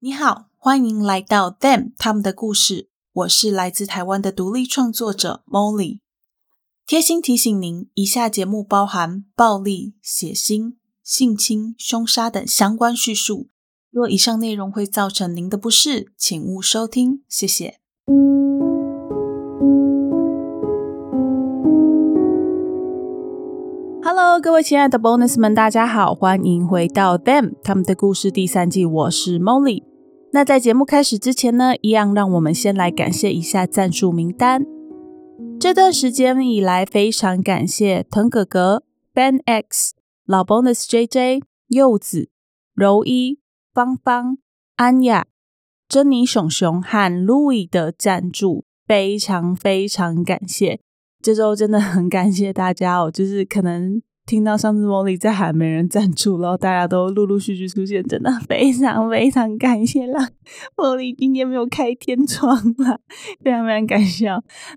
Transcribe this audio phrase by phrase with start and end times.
[0.00, 2.88] 你好，欢迎来到 Them 他们的故事。
[3.12, 5.98] 我是来自台湾的独立创作者 Molly。
[6.86, 13.48] 贴心提醒您，以下节目包含暴力、血腥、性侵、凶杀等相关叙述。
[13.90, 17.24] 若以上内容会造成您的不适，请勿收听。
[17.28, 17.80] 谢谢。
[24.00, 28.86] Hello，各位亲爱的 Bonus 们，大家好，欢迎回到 Them 他们的故事第三季。
[28.86, 29.87] 我是 Molly。
[30.30, 34.66] 那在节目开始之前呢，一样让我们先来感谢一下赞助名单。
[35.58, 38.82] 这段时间以来，非常感谢腾哥哥、
[39.14, 39.94] Ben X、
[40.26, 42.28] 老 Bonus JJ、柚子、
[42.74, 43.40] 柔一、
[43.72, 44.38] 芳芳、
[44.76, 45.26] 安雅、
[45.88, 50.80] 珍妮、熊熊和 Louis 的赞助，非常非常感谢。
[51.22, 54.02] 这周真的很感谢大家哦，就是可能。
[54.28, 60.28] 听到上次茉莉在喊没人赞助，然后大家都陆陆续续出现，真的非常非常感谢啦！
[60.76, 62.98] 茉莉今天没有开天窗啦，
[63.42, 64.28] 非常非常感谢。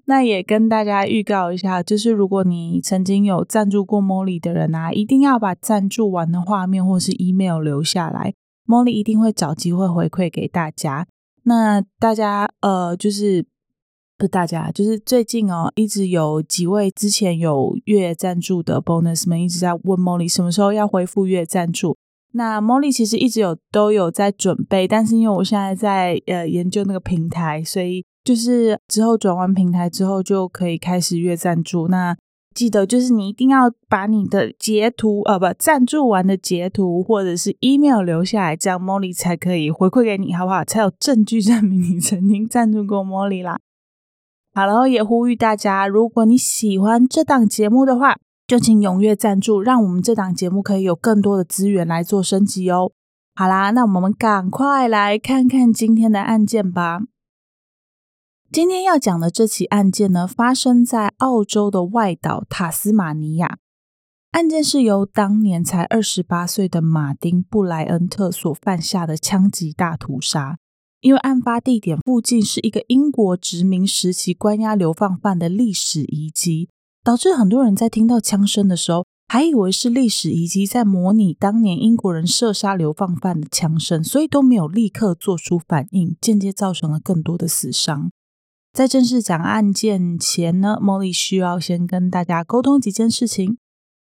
[0.05, 8.33] 那也跟大家预告一下，就是如果你曾经有赞助过茉莉的人啊，一定要把赞助完的画面或是 email 留下来，
[8.65, 11.05] 茉莉一定会找机会回馈给大家。
[11.43, 13.50] 那大家呃，就是。
[14.21, 21.97] 是大家，就是最近哦，一直有几位之前有月赞助的 bonus 们一直在问 Molly 什么时候要恢复月赞助。
[22.33, 31.89] 那 Molly 其实一直有都有在准备，但是因为我现在在呃研究那个平台，所以就是之后转完平台之后就可以开始月赞助。
[31.89, 32.15] 那
[32.55, 40.63] 记得就是你一定要把你的截图呃不赞助完的截图或者是 email 留下来，这样 Molly 才可以回馈给你，好不好？
[40.63, 43.59] 才有证据证明你曾经赞助过 Molly 啦。
[44.53, 52.91] 好了，也呼吁大家，如果你喜欢这档节目的话，就请踊跃赞助，让我们这档节目可以有更多的资源来做升级哦。
[53.33, 56.99] 好啦，那我们赶快来看看今天的案件吧。
[58.51, 63.57] 今天要讲的这起案件呢，发生在澳洲的外岛塔斯马尼亚。
[64.31, 70.57] 案件是由当年才二十八岁的马丁布莱恩特所犯下的枪击大屠杀。
[71.01, 76.69] 因为案发地点附近是一个英国殖民时期关押流放犯的历史遗迹，
[77.03, 88.11] 导致很多人在听到枪声的时候，还以为是历史遗迹在模拟当年英国人射杀流放犯的枪声，所以都没有立刻做出反应，间接造成了更多的死伤。
[88.71, 93.57] 在正式讲案件前呢，茉莉需要先跟大家沟通几件事情。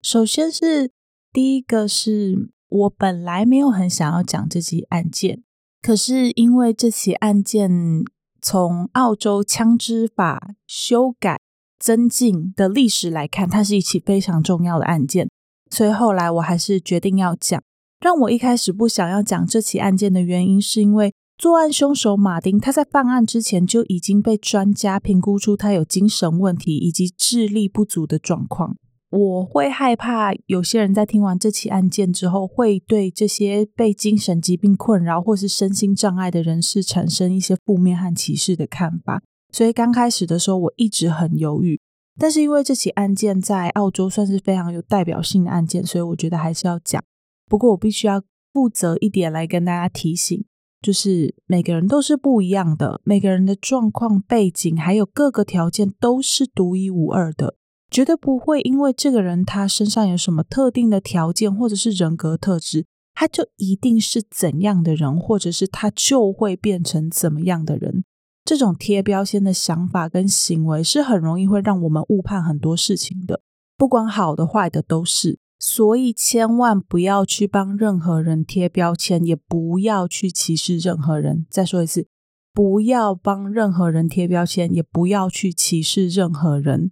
[0.01, 0.91] 首先是
[1.33, 5.44] 第一个是我本来没有很想要讲这起案件。
[5.85, 8.03] 可是，因为这起案件
[8.41, 11.39] 从澳洲枪支法修改
[11.79, 15.29] 增进的历史来看，它是一起非常重要的案件，
[15.71, 17.63] 所以后来我还是决定要讲。
[18.01, 28.79] 让我一开始不想要讲这起案件的原因，是因为作案凶手马丁他在犯案之前就已经被专家评估出他有精神问题以及智力不足的状况。
[29.17, 39.23] 我会害怕有些人在听完这起案件之后，会对这些被精神疾病困扰或是身心障碍的人士产生一些负面和歧视的看法。
[39.53, 41.81] 所以刚开始的时候，我一直很犹豫。
[42.19, 47.01] 但是因为这起案件在澳洲算是非常有代表性的案件，所以我觉得还是要讲。
[47.49, 48.21] 不过我必须要
[48.53, 50.45] 负责一点来跟大家提醒，
[50.83, 57.55] 就是每个人都是不一样的，每个人的状况、背景还有各个条件都是独一无二的。
[57.95, 68.03] 绝对不会因为这个人他身上有什么特定的条件或者是人格特质，他就一定是怎样的人，或者是他就会变成怎么样的人。
[68.45, 73.41] 这种贴标签的想法跟行为是很容易会让我们误判很多事情的，
[73.77, 75.39] 不管好的坏的都是。
[75.61, 81.47] 所以千万不要去帮任何人贴标签，也不要去歧视任何人。
[81.49, 82.09] 再说一次，
[82.53, 86.91] 不要帮任何人贴标签，也不要去歧视任何人。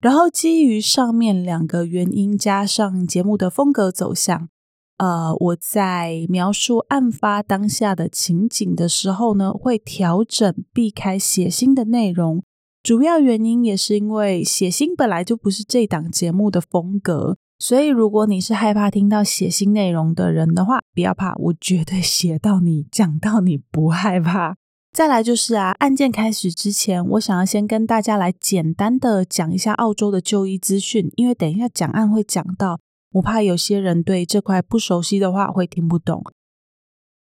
[0.00, 4.48] 然后基于上面两个原因，加上节目的风格走向，
[4.96, 12.42] 呃，我在描述案发当下的情景的时候呢，会调整避开写腥的内容。
[12.82, 24.56] 主要原因也是因为写腥本来就不是这档节目的风格，所以如果你是害怕听到写腥内容的人的话，不要怕，我绝对写到你讲到你不害怕。
[24.92, 32.80] 再来就是啊，案件开始之前，我想要先跟大家来简单的讲一下澳洲的就医资讯，因为等一下讲案会讲到，
[33.12, 36.24] 我怕有些人对这块不熟悉的话会听不懂。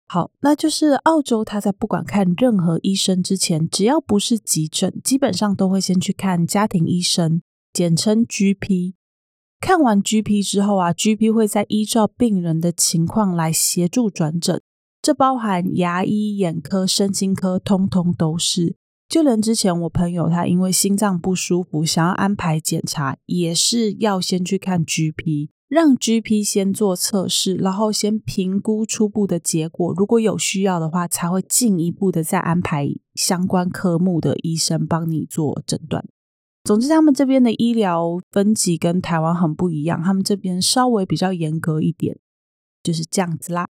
[0.08, 7.42] 好，那就是澳洲他在不管看任何医生之前，只要不是急诊，基本上都会先去看家庭医生，
[7.74, 8.94] 简称 GP。
[9.60, 14.62] 看完 GP 之后啊，GP 会再依照病人的情况来协助转诊。
[15.08, 18.76] 这包含牙医、眼科、身心科，通通都是。
[19.08, 29.94] 就连之前我朋友他因为心脏不舒服，想要安排检查，也是要先去看 GP，让 GP 先做测试，然后先评估初步的结果。
[29.96, 36.04] 如果有需要的话，才会进一步的再安排相关科目的医生帮你做诊断。
[36.66, 42.20] 总之，他们这边的医疗分级跟台湾很不一样，他们这边稍微比较严格一点，
[42.84, 43.70] 就是这样子啦。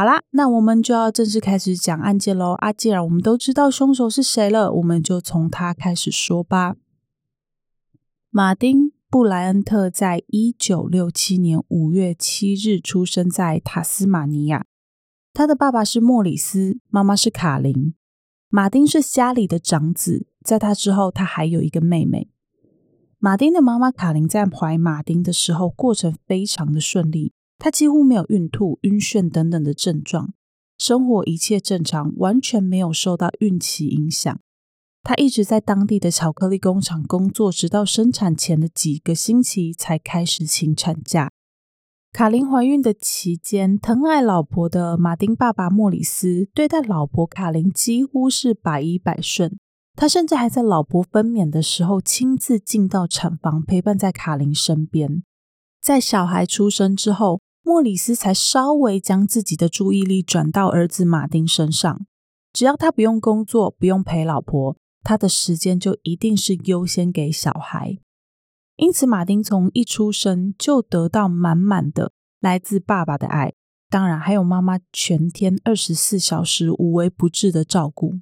[0.00, 2.52] 好啦，那我们就要正式开始讲案件喽。
[2.52, 6.76] 啊，既然我们都知道凶手是谁了，我们就从他开始说吧。
[8.30, 14.64] 马丁·布莱恩特在一九六七年五月七日出生在塔斯马尼亚。
[15.34, 17.92] 他的爸爸是莫里斯，妈妈是卡琳。
[18.48, 22.30] 马丁是家里的长子，在他之后，他还有一个妹妹。
[23.18, 27.34] 马丁的妈妈卡琳在怀马丁的时候，过程非常的顺利。
[27.62, 30.32] 他几乎没有孕吐、晕眩等等的症状，
[30.78, 34.40] 生活一切正常，完全没有受到孕期影响。
[35.02, 41.30] 他一直在当地的巧克力工厂工作，直到生产前的几个星期才开始请产假。
[42.12, 49.58] 卡琳怀孕的期间，疼爱老婆的马丁爸爸莫里斯对待老婆卡琳几乎是百依百顺，
[49.94, 55.22] 他甚至还在老婆分娩的时候亲自进到产房陪伴在卡琳身边。
[55.82, 57.42] 在小孩出生之后。
[57.70, 62.04] 莫里斯才稍微将自己的注意力转到儿子马丁身上。
[62.52, 67.98] 只要他不用工作，不用陪老婆，他的时间就一定是优先给小孩。
[68.74, 73.52] 因此，马丁从一出生就得到满满的来自爸爸的爱，
[73.88, 78.14] 当然还有妈妈全天二十四小时无微不至的照顾。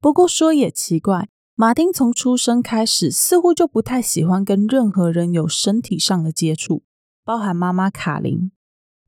[0.00, 6.84] 不过说也奇怪，马丁从出生开始似乎就不太喜欢跟任何人有身体上的接触。
[7.24, 8.50] 包含妈妈卡琳，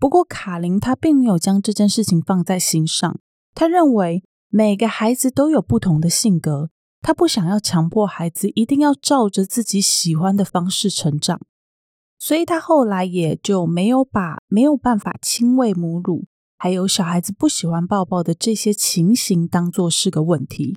[0.05, 3.19] 不过卡琳她并没有将这件事情放在心上。
[3.55, 6.69] 她认为每个孩子都有不同的性格，
[7.01, 11.41] 她不想要强迫孩子一定要照着自己喜欢的方式成长，
[12.19, 16.27] 所以她后来也就没有把没有办法亲喂母乳，
[16.59, 20.77] 还有小孩子不喜欢抱抱的这些情形当做是个问题。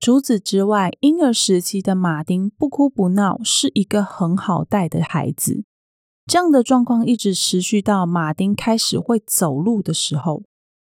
[0.00, 5.62] 除此之外，婴儿时期的马丁不哭不闹，是一个很好带的孩子。
[6.26, 10.42] 这样的状况一直持续到马丁开始会走路的时候，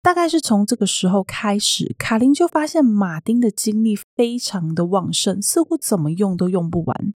[0.03, 7.13] 大概是从这个时候开始，卡琳就发现马丁的精力非常的旺盛，似乎怎么用都用不完。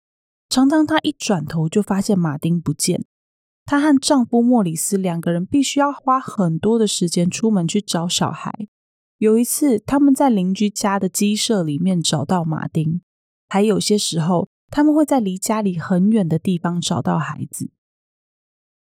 [0.50, 3.06] 常常她一转头就发现马丁不见，
[3.64, 8.68] 她和丈夫莫里斯两个人必须要花很多的时间出门去找小孩。
[9.16, 13.00] 有一次，他们在邻居家的鸡舍里面找到马丁，
[13.48, 17.70] 还有些时候，他们会在离家里很远的地方找到孩子。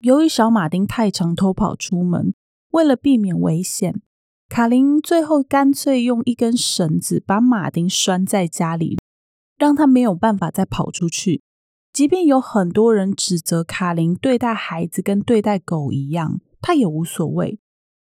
[0.06, 2.36] 由于小马丁太常偷跑出门，
[2.70, 4.04] 为了避免危险，
[4.48, 9.00] 卡琳最后干脆用一根绳子把马丁拴在家里，
[9.58, 11.42] 让他没有办法再跑出去。
[11.92, 17.58] 即便有很多人指责卡琳对待孩子跟对待狗一样，他也无所谓。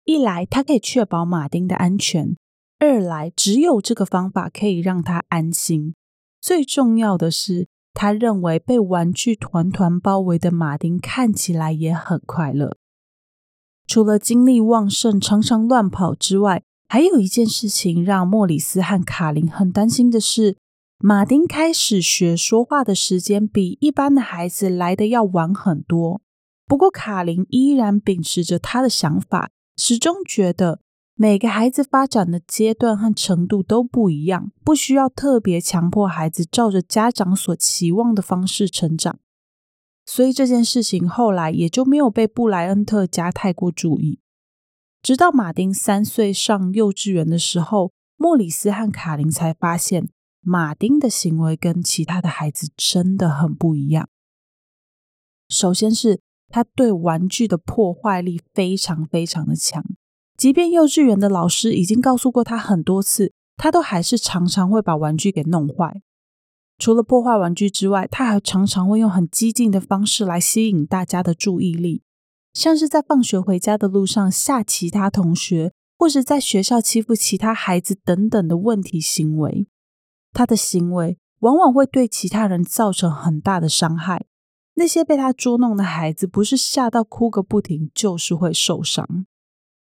[0.05, 2.35] 一来，他可以确保马丁的安全；
[2.79, 5.95] 二来，只有这个方法可以让他安心。
[6.41, 7.69] 最重要的是。
[7.93, 12.77] 他认为被玩具团团包围的马丁看起来也很快乐。
[13.87, 20.57] 除了精力旺盛、常常乱跑之外，还有一件事情让莫里斯和卡琳很担心的是，
[20.99, 26.21] 马丁开始学说话的时间比一般的孩子来的要晚很多。
[26.67, 30.81] 不过，卡琳依然秉持着他的想法，始终觉得。
[31.23, 39.19] 每个孩子发展的阶段和程度都不一样，不需要特别强迫孩子照着家长所期望的方式成长。
[40.07, 44.21] 所以这件事情后来也就没有被布莱恩特家太过注意。
[45.03, 50.09] 直到马丁三岁上幼稚园的时候，莫里斯和卡琳才发现
[50.41, 54.09] 马丁的行为跟其他的孩子真的很不一样。
[55.51, 59.85] 首先是他对玩具的破坏力非常非常的强。
[60.41, 66.01] 即便幼稚园的老师已经告诉过他很多次，他都还是常常会把玩具给弄坏。
[66.79, 72.03] 除了破坏玩具之外，他还常常会用很激进的方式来吸引大家的注意力，
[72.55, 79.67] 像是在放学回家的路上吓其他同学，或是在学校欺负其他孩子等等的问题行为。
[80.33, 84.25] 他的行为往往会对其他人造成很大的伤害。
[84.77, 89.27] 那些被他捉弄的孩子，不是吓到哭个不停，就是会受伤。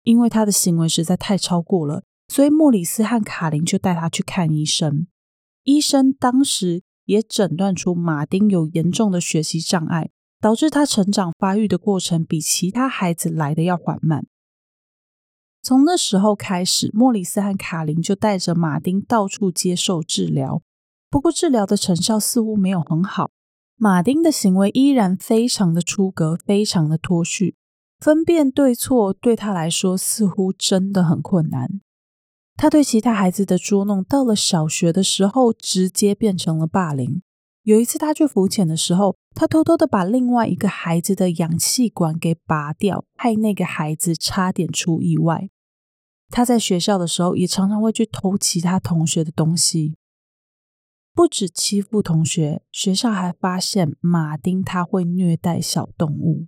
[0.04, 5.08] 因为他的行为实在太超过了，所以莫里斯和卡琳就带他去看医生。
[5.64, 14.26] 医生当时也诊断出马丁有严重的学习障碍，导致他成长发育的过程比其他孩子来的要缓慢。
[15.62, 20.64] 从那时候开始，莫里斯和卡琳就带着马丁到处接受治疗。
[21.12, 23.30] 不过，治疗的成效似乎没有很好。
[23.76, 27.56] 马丁的行为依然非常的出格，非常的脱序，
[28.02, 31.80] 分辨对错对他来说似乎真的很困难。
[32.58, 37.22] 他对其他孩子的捉弄，到了小学的时候，直接变成了霸凌。
[37.62, 45.50] 有一次，他去浮潜的时候，他偷偷的把另外一个孩子的氧气管给拔掉，害那个孩子差点出意外。
[46.30, 49.96] 他在学校的时候，也常常会去偷其他同学的东西，
[51.14, 56.48] 不止欺负同学，学校还发现马丁他会虐待小动物。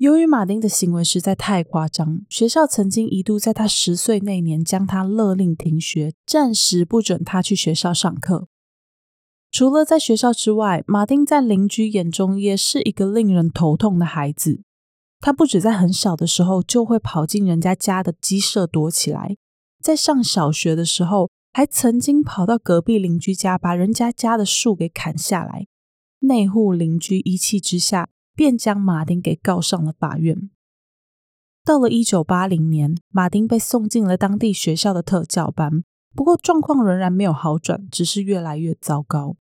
[0.00, 8.48] 由于马丁的行为实在太夸张，学校曾经一度在他十岁那年将他勒令停学，暂时不准他去学校上课。
[9.50, 14.62] 除了在学校之外，马丁在邻居眼中也是一个令人头痛的孩子。
[15.20, 19.36] 他不止在很小的时候就会跑进人家家的鸡舍躲起来，
[19.82, 25.66] 在上小学的时候，还曾经跑到隔壁邻居家把人家家的树给砍下来。
[26.20, 28.08] 那户邻居一气之下，
[28.40, 30.48] 便将马丁给告上了法院。
[31.62, 39.36] 到了一九八零年，马丁被送进了当地学校的特教班，不过状况仍然没有好转，只是越来越糟糕。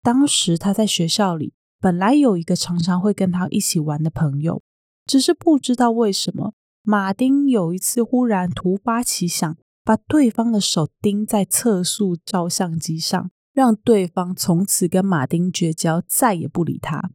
[0.00, 4.62] 当时他在学校里本来有一个常常会跟他一起玩的朋友，
[5.04, 6.54] 只是不知道为什么，
[6.84, 17.10] 马丁有一次忽然突发奇想，把对方的手钉在测速照相机上，让对方从此跟马丁绝交，再也不理他。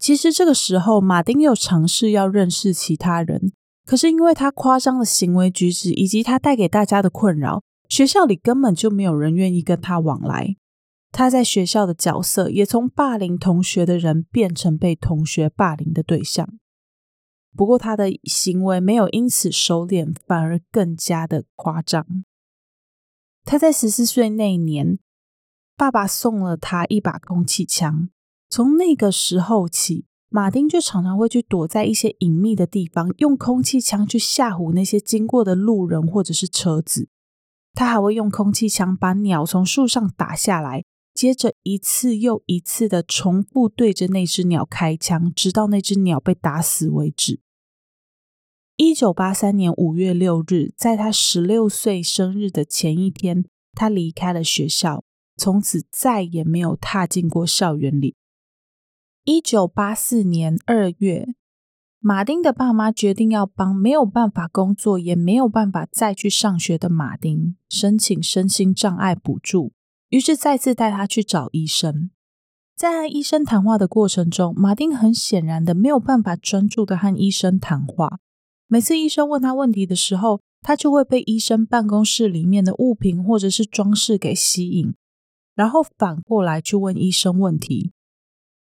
[0.00, 3.52] 其实这个时候，马丁又尝试要认识其他人，
[3.84, 10.56] 可是因为他夸张的行为举止以及他带给大家的困扰，学校里根本就没有人愿意跟他往来。
[11.12, 16.48] 他在学校的角色也从霸凌同学的人变成被同学霸凌的对象。
[17.54, 22.24] 不过他的行为没有因此收敛，反而更加的夸张。
[23.44, 24.98] 他在十四岁那一年，
[25.76, 28.08] 爸爸送了他一把空气枪。
[28.50, 37.08] 从那个时候起，马丁就常常会去躲在一些隐秘的地方，用空气枪去吓唬那些经过的路人或者是车子。
[37.72, 40.82] 他还会用空气枪把鸟从树上打下来。
[41.12, 47.40] 接着一次又一次的重复对着那只鸟开枪，直到那只鸟被打死为止。
[48.76, 55.04] 一九八三年五月六日，在他十六岁生日的前一天，他离开了学校，
[55.36, 58.14] 从此再也没有踏进过校园里。
[59.32, 61.36] 一九八四年二月，
[62.00, 69.72] 马丁的爸妈决定要帮没有办法工作也没有办法再去上学的马丁申请身心障碍补助。
[70.08, 72.10] 于是再次带他去找医生，
[72.76, 78.18] 在和医生谈话的过程中，马丁很显然的没有办法专注的和医生谈话。
[78.66, 84.92] 每次医生问他问题的时候，他就会被医生办公室里面的物品或者是装饰给吸引，
[85.54, 87.92] 然后反过来去问医生问题。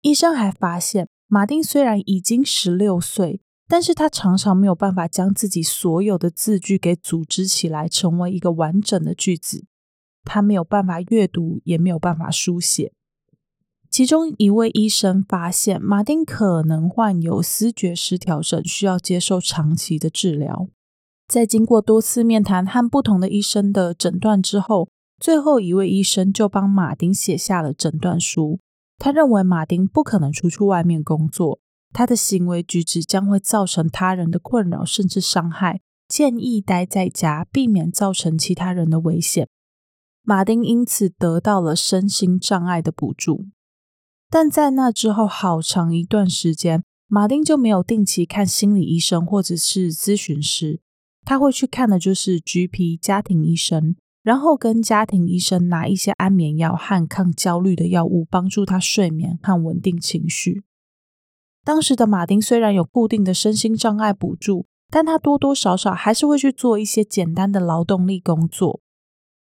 [0.07, 9.65] 医生还发现，马丁虽然已经十六岁，但是他常常没有办法将自己所有的字句给组织起来，成为一个完整的句子。
[10.23, 12.93] 他没有办法阅读，也没有办法书写。
[13.89, 20.69] 其中一位医生发现，马丁可能患有思觉失调症，需要接受长期的治疗。
[21.27, 24.87] 在经过多次面谈和不同的医生的诊断之后，
[25.19, 28.61] 最后一位医生就帮马丁写下了诊断书。
[28.97, 31.59] 他认为马丁不可能出去外面工作，
[31.93, 39.47] 他的行为举止将会造成他人的困扰甚至伤害，建议待在家，避免造成其他人的危险。
[40.23, 43.45] 马丁因此得到了身心障碍的补助，
[44.29, 50.81] 但在那之后好长一段时间，马丁就没有定期看心理医生或者是咨询师，
[51.23, 53.95] 他会去看的就是 GP 家庭医生，
[54.27, 60.63] 然后跟家庭医生拿一些安眠药和抗焦虑的药物，帮助他睡眠和稳定情绪。
[61.63, 68.81] 当时的马丁虽然有固定的身心障碍补助，但他多多少少还是会去做一些简单的劳动力工作。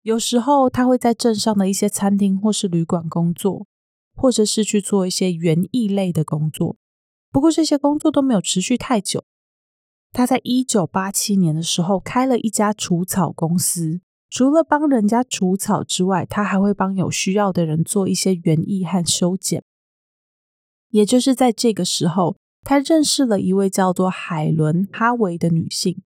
[0.02, 3.66] 有时候他会在镇上的一些餐厅或是旅馆工作，
[4.14, 6.76] 或者是去做一些园艺类的工作。
[7.32, 9.24] 不过这些工作都没有持续太久。
[10.12, 14.02] 他在一九八七年的时候开了一家除草公司，
[14.34, 19.62] 除了帮人家除草之外，他还会帮有需要的人做一些园艺和修剪。
[20.90, 26.02] 也就是在这个时候，他认识了一位叫做海伦·哈维的女性。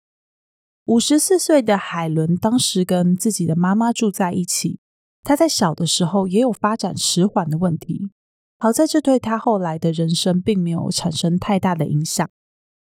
[0.86, 4.80] 五十四岁的海伦当时跟自己的妈妈住在一起。
[5.22, 8.10] 她在小的时候也有发展迟缓的问题，
[8.58, 12.28] 好在这对她后来的人生并没有产生太大的影响。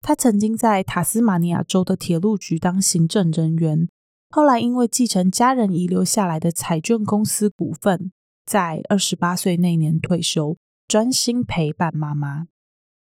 [0.01, 3.89] 他曾经在塔斯马尼亚州的铁路局当行政人员，
[4.29, 8.12] 后来因为继承家人遗留下来的彩券公司股份，
[8.46, 10.57] 在二十八岁那年退休，
[10.88, 12.48] 专心陪伴妈妈。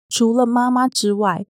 [0.08, 1.46] 除了妈妈之外，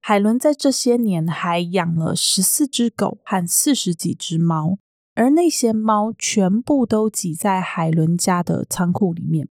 [0.00, 4.78] 海伦在这些年还养了十四只狗和四十几只猫，
[5.14, 9.48] 而那些猫全部都挤在海伦家的仓库里面。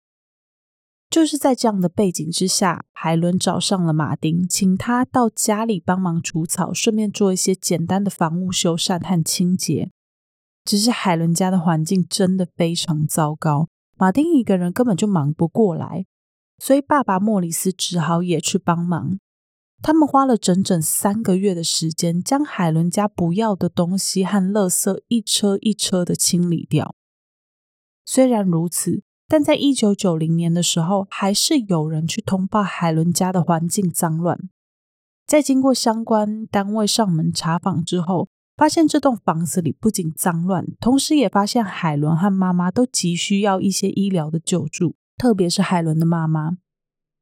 [1.08, 9.90] 就是在这样的背景之下，海伦找上了马丁，请他到家里帮忙除草，顺便做一些简单的房屋修缮和清洁。
[10.64, 16.06] 只是海伦家的环境真的非常糟糕，马丁一个人根本就忙不过来，
[16.58, 19.18] 所以爸爸莫里斯只好也去帮忙。
[19.80, 26.96] 他们花了整整三个月的时间，将海伦家不要的东西和垃圾一车一车的清理掉。
[28.04, 34.38] 虽然如此，但在一九九零年的时候，还是有人去通报海伦家的环境脏乱。
[35.26, 46.58] 在经过相关单位上门查访之后，发现这栋房子里不仅脏乱，同时也发现海伦和妈妈都急需要一些医疗的救助，特别是海伦的妈妈。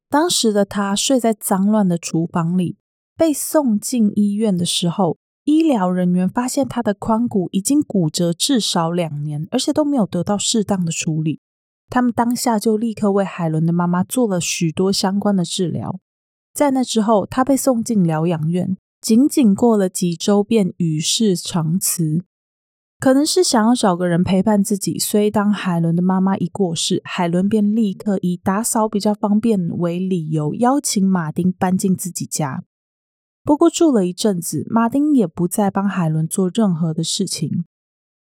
[0.07, 2.77] 当时的她睡在脏乱的厨房里，
[3.17, 11.41] 被送进医院的时候，医疗人员发现她的髋骨已经骨折至少两年，而且都没有得到适当的处理。
[11.89, 15.99] 他们当下就立刻为海伦的妈妈做了许多相关的治疗。
[16.53, 22.23] 在那之后，他被送进疗养院，仅仅过了几周便与世长辞。
[22.97, 32.63] 可能是想要找个人陪伴自己，所以当海伦的妈妈一过世，海伦便立刻以打扫比较方便为理由，邀请马丁搬进自己家。
[33.43, 37.65] 不过住了一阵子，马丁也不再帮海伦做任何的事情。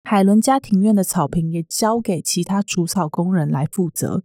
[0.04, 4.24] 海伦家庭院的草坪也交给其他除草工人来负责。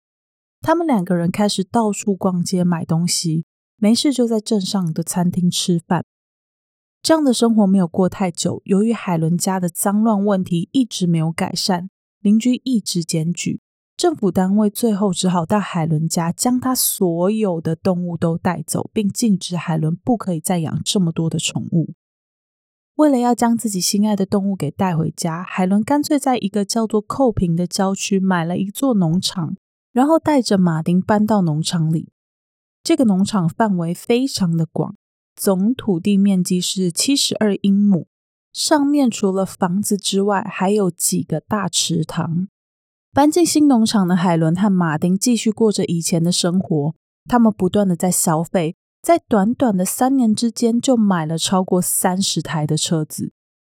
[0.59, 3.45] 他们两个人开始到处逛街买东西，
[3.77, 6.03] 没事就在镇上的餐厅吃饭。
[7.01, 13.61] 这样的生活没有过太久，由于海伦家的脏乱问题一直没有改善，邻居一直检举，
[13.95, 21.93] 政府单位最后只好到海伦家将他所有的动物都带走，并禁止海伦不可以再养这么多的宠物。
[22.97, 29.55] 为了要将自己心爱的动物给带回家，海伦干脆在一个叫做寇平的郊区买了一座农场，
[29.93, 32.09] 然后带着马丁搬到农场里。
[32.83, 34.95] 这个农场范围非常的广。
[35.35, 38.07] 总土地面积是七十二英亩，
[38.51, 42.47] 上面除了房子之外，还有几个大池塘。
[43.13, 46.95] 搬进新农场的海伦和马丁继续过着以前的生活，
[47.29, 48.75] 他们不断的在消费，
[49.07, 53.31] 在短短的三年之间就买了超过三十台的车子。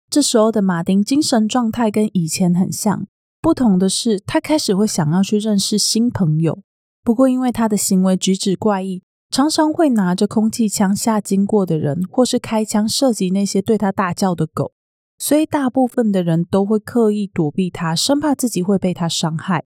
[0.10, 3.06] 这时候的马丁精神状态跟以前很像，
[3.40, 6.64] 不同的是他开始会想要去认识新朋友。
[7.04, 9.04] 不过因为他的行为举止怪异。
[9.30, 14.72] 常常会拿着空气枪吓经过的人，或是开枪射击那些对他大叫的狗，
[15.20, 19.66] 所以大部分的人都会刻意躲避他，生怕自己会被他伤害。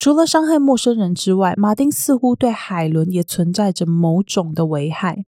[0.00, 5.26] 除了伤害陌生人之外，马丁似乎对海伦也存在着某种的危害。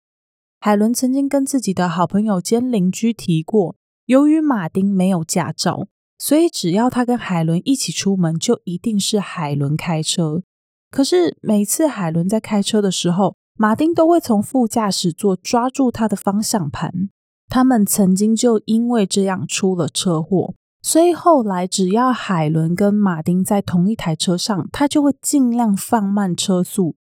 [0.62, 10.44] 海伦曾经跟自己的好朋友兼邻居提过，由于马丁没有驾照，所以只要他跟海伦一起出门，就一定是海伦开车。
[10.90, 17.10] 可是每次海伦在开车的时候，马丁都会从副驾驶座抓住他的方向盘。
[17.50, 26.96] 他们曾经就因为这样出了车祸，所以后来只要海伦跟马丁在同一台车上，他就会尽量放慢车速。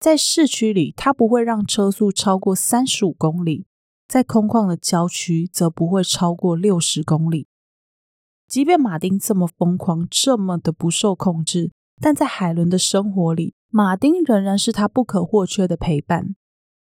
[0.00, 3.66] 在市区里，他不会让车速超过三十五公里；
[4.06, 7.48] 在空旷的郊区，则不会超过六十公里。
[8.46, 11.72] 即便马丁这么疯狂，这么的不受控制。
[12.00, 16.36] 但在海伦的生活里，马丁仍然是他不可或缺的陪伴。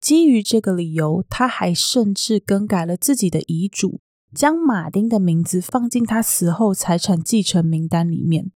[0.00, 4.00] 基于这个理由，他还甚至更改了自己的遗嘱，
[4.34, 8.52] 将马丁的名字放进他死后财产继承名单里面。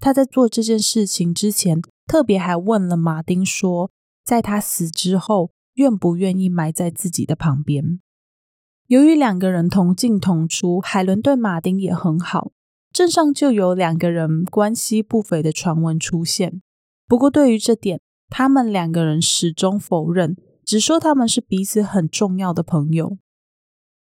[0.00, 3.90] 他在做这件事情之前，特别还问了马丁说，
[4.24, 8.00] 在他死之后，愿不愿意埋在自己的旁边。
[8.88, 12.52] 由于两个人同进同出，海伦对马丁也很好。
[12.92, 16.60] 镇上就有两个人关系不菲的传闻出现，
[17.08, 23.18] 不过对于这点，他们两个人始终否认，只说他们是彼此很重要的朋友。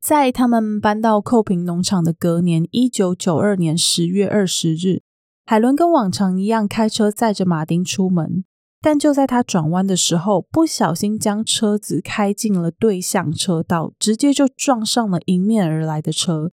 [0.01, 5.03] 在他们搬到寇平农场的隔年，一九九二年十月二十日，
[5.45, 8.43] 海伦跟往常一样开车载着马丁出门，
[8.81, 16.51] 但就在他转弯的时候，不小心将车子开进了对向车道，直接就撞上了迎面而来的车。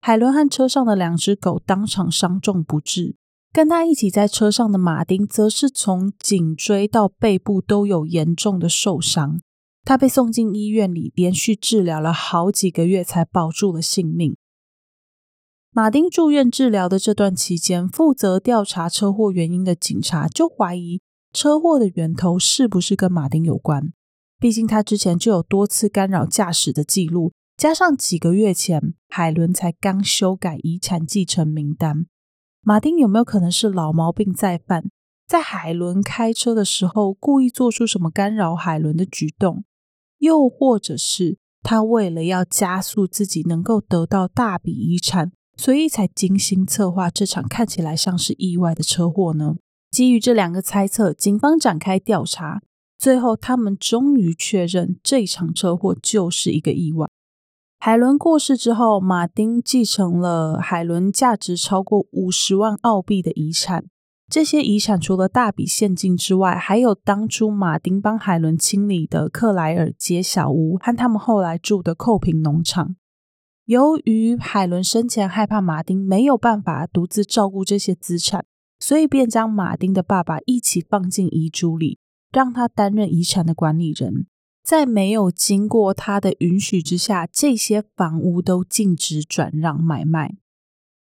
[0.00, 3.14] 海伦和车上的两只狗当场伤重不治，
[3.52, 9.40] 跟他一起在车上的马丁则是从颈椎到背部都有严重的受伤。
[9.90, 14.36] 他被送进医院里，连续治疗了好几个月才保住了性命。
[15.72, 21.00] 马丁住院治疗的这段期间，负责调查车祸原因的警察就怀疑
[21.32, 23.92] 车祸的源头是不是跟马丁有关。
[24.38, 32.06] 毕竟他之前就有多次干扰驾驶的记录，加上几个月前海伦才刚修改遗产继承名单，
[32.62, 34.84] 马丁有没有可能是老毛病再犯？
[35.26, 39.64] 在海伦开车的时候，故意做出什么干扰海伦的举动，
[40.20, 49.56] 又或者是他为了要加速自己能够得到大笔遗产，所以才精心策划这场看起来像是意外的车祸呢？
[49.90, 52.62] 基于这两个猜测，警方展开调查，
[52.96, 57.08] 最后他们终于确认这场车祸就是一个意外。
[57.78, 63.86] 海伦过世之后，马丁继承了海伦价值超过五十万澳币的遗产。
[64.30, 72.94] 这些遗产除了大笔现金之外，还有当初马丁帮海伦清理的克莱尔街小屋和他们后来住的寇平农场。
[73.64, 78.44] 由于海伦生前害怕马丁没有办法独自照顾这些资产，
[78.78, 81.98] 所以便将马丁的爸爸一起放进遗嘱里，
[82.30, 84.26] 让他担任遗产的管理人。
[84.62, 90.36] 在没有经过他的允许之下，这些房屋都禁止转让买卖。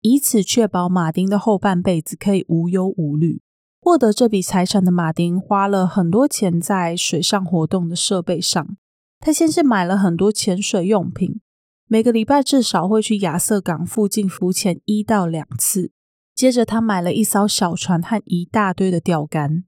[0.02, 3.42] 以此确保马丁的后半辈子可以无忧无虑。
[3.82, 8.76] 获得这笔财产的马丁花了很多钱在水上活动的设备上。
[9.20, 11.42] 他先是买了很多潜水用品，
[11.88, 15.92] 每个礼拜至少会去亚瑟港附近浮潜一到两次。
[16.36, 19.66] 接着，他买了一艘小船和一大堆的钓竿。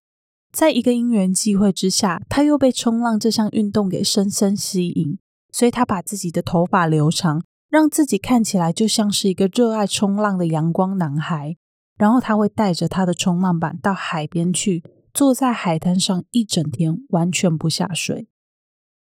[0.53, 5.17] 在一个因缘际会之下，他又被冲浪这项运动给深深吸引，
[5.51, 7.43] 所以他把自己的头发留长。
[7.71, 11.55] 让自己看起来就像是一个热爱冲浪的阳光男孩，
[11.97, 18.27] 然后他会带着他的冲浪板到海边去，坐在海滩上一整天，完全不下水。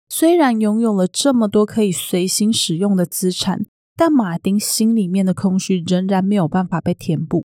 [0.09, 7.45] 虽然拥有了这么多可以随心使用的资产，但马丁心里面的空虚仍然没有办法被填补。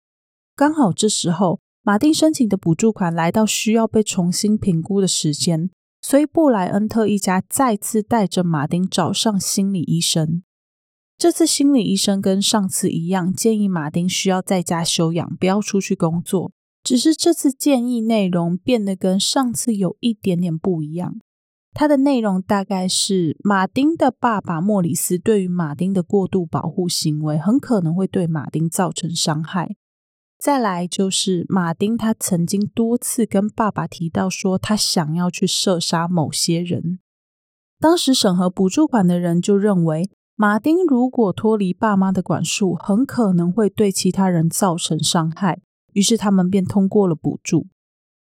[0.54, 5.68] 刚好这时候，马丁申请的补助款来到需要被重新评估的时间，
[6.00, 10.44] 所以布莱恩特一家再次带着马丁找上心理医生。
[11.22, 16.50] 这次心理医生跟上次一样，建议马丁需要在家休养，不要出去工作。
[16.82, 21.20] 只是这次建议内容变得跟上次有一点点不一样。
[21.74, 29.76] 它的内容大概是：马丁的爸爸莫里斯对于马丁的过度保护行为，很可能会对马丁造成伤害。
[30.36, 36.98] 再来就是马丁他曾经多次跟爸爸提到说，他想要去射杀某些人。
[37.78, 40.10] 当时审核补助款的人就认为。
[40.42, 45.60] 马丁如果脱离爸妈的管束，很可能会对其他人造成伤害。
[45.92, 47.68] 于是他们便通过了补助。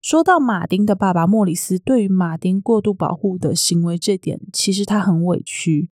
[0.02, 5.92] 说到马丁的爸爸莫里斯对于马丁过度保护的行为这点，其实他很委屈。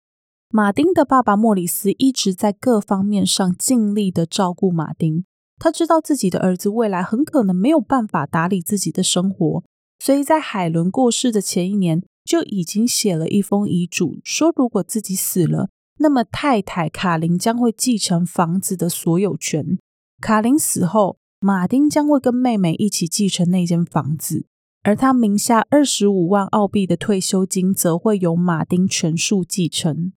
[0.49, 5.25] 马丁的爸爸莫里斯一直在各方面上尽力的照顾马丁。
[5.57, 9.63] 他知道自己的儿子未来很可能没有办法打理自己的生活，
[9.97, 15.69] 所以在海伦过世的前一年就已经写了一封遗嘱，说如果自己死了。
[15.99, 19.77] 那么，太太卡琳将会继承房子的所有权。
[20.19, 24.47] 卡琳死后，马丁将会跟妹妹一起继承那间房子，
[24.81, 30.13] 而他名下二十五万澳币的退休金则会由马丁全数继承。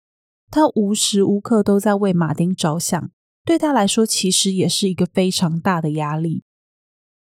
[0.52, 3.10] 他无时无刻都在为马丁着想，
[3.44, 6.44] 对他来说，其实也是一个非常大的压力。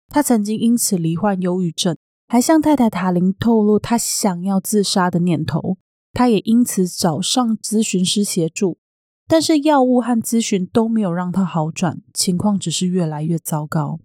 [0.10, 1.96] 他曾经因此罹患忧郁症，
[2.28, 5.78] 还向太太塔琳透露他想要自杀的念头。
[6.14, 8.78] 他也因此找上咨询师协助，
[9.28, 14.00] 但是药物和咨询都没有让他好转，情况只是越来越糟糕。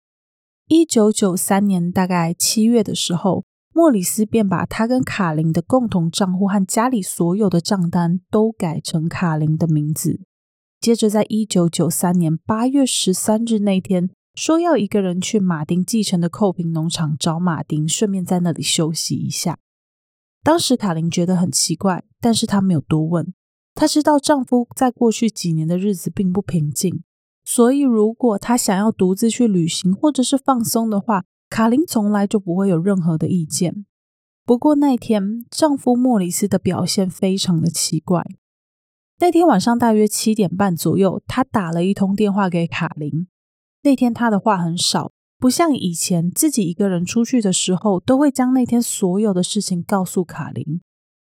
[0.68, 10.20] 一九九三年大概七月的时候，莫里斯便把他跟卡琳的共同账户和家里所有的账单都改成卡琳的名字。
[10.80, 19.58] 接着，在一九九三年八月十三日那天，说要一个人去马丁继承的扣平农场找马丁，顺便在那里休息一下。
[20.46, 23.34] 当时卡琳觉得很奇怪，但是她没有多问。
[23.74, 27.02] 她知道丈夫在过去几年的日子并不平静，
[27.44, 33.86] 所以如果她想要独自去旅行或者是放松的话，卡琳从来就不会有任何的意见。
[34.44, 38.24] 不过那天，丈夫莫里斯的表现非常的奇怪。
[39.18, 43.26] 那天晚上大约七点半左右，他打了一通电话给卡琳。
[43.82, 45.10] 那天他的话很少。
[45.38, 50.80] 不像以前自己一个人出去的时候，都会将那天所有的事情告诉卡琳。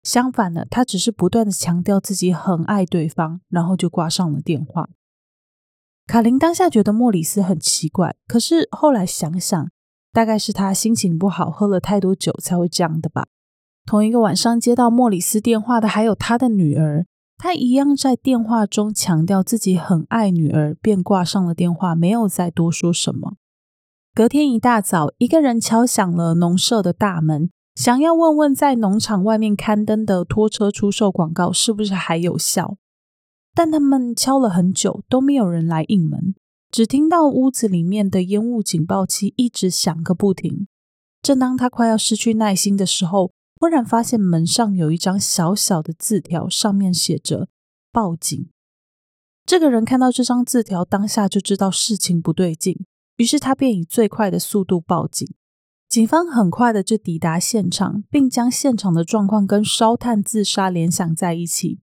[0.03, 4.89] 相反的，他只是不断的强调自己很爱对方，然后就挂上了电话。
[6.07, 9.69] 卡琳当下觉得莫里斯很奇怪，可是后来想想，
[10.13, 13.27] 大概是他心情不好，喝了太多酒才会这样的吧。
[13.85, 17.05] 同一个晚上接到莫里斯电话的还有他的女儿，
[17.37, 23.35] 他一样在电话中强调自己很爱女儿，便挂上了电话，没有再多说什么。
[24.19, 32.79] 隔天一大早，一个人敲响了农舍的大门，想要问问在农场外面刊登的拖车出售广告是不是还有效。
[33.55, 36.35] 但他们敲了很久，都没有人来应门，
[36.69, 40.67] 只听到屋子里面的烟雾警报器一直响个不停。
[41.23, 47.47] 正当他快要失去耐心的时候，忽然发现门上有一张小小的字条，上面写着
[47.93, 48.49] “报警”。
[49.47, 52.85] 这个人看到这张字条，当下就知道事情不对劲。
[53.19, 55.29] 于是他便以最快的速度报警，
[55.89, 61.81] 警方很快的就抵达现场，并将现场的状况跟烧炭自杀联想在一起。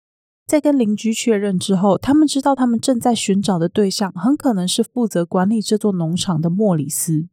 [0.47, 7.29] 在跟邻居确认之后，他们知道他们正在寻找的对象很可能是负责管理这座农场的莫里斯。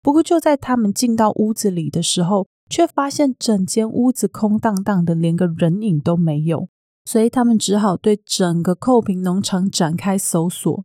[0.00, 6.68] 不过就在他们进到屋子里的时候，却发现整间屋子空荡荡的，连个人影都没有。
[7.04, 10.84] 所以他们只好对整个扣平农场展开搜索。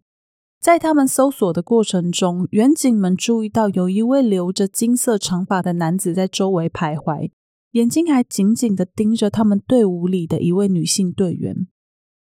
[0.60, 7.32] 在他们搜索的过程中，远景们注意到有一位留着金色长发的男子在周围徘徊，
[7.72, 11.67] 眼睛还紧紧的盯着他们队伍里的一位女性队员。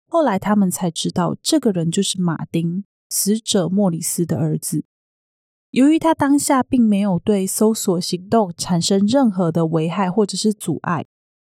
[0.07, 4.85] 后来他们才知道，这个人就是马丁，死者莫里斯的儿子。
[5.71, 11.07] 由于他当下并没有对搜索行动产生任何的危害或者是阻碍，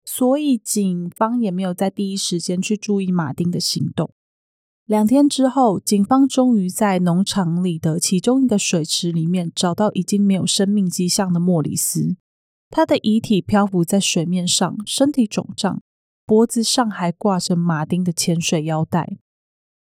[0.04, 4.12] 所以警方也没有在第一时间去注意马丁的行动。
[4.88, 12.16] 两天之后，警方终于在农场里的其中一个水池里面找到已经没有生命迹象的莫里斯。
[12.70, 15.82] 他的遗体漂浮在水面上，身体肿胀，
[16.26, 19.18] 脖子上还挂着马丁的潜水腰带。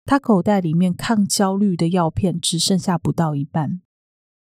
[0.05, 3.81] 他口袋里面抗焦虑的药片只剩下不到一半。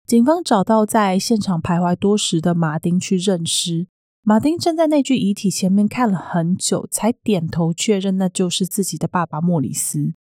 [0.06, 3.88] 警方找到在现场徘徊多时的马丁去认尸。
[4.22, 10.14] 马丁站在那具遗体前面看了很久，才点头确认那就是自己的爸爸莫里斯。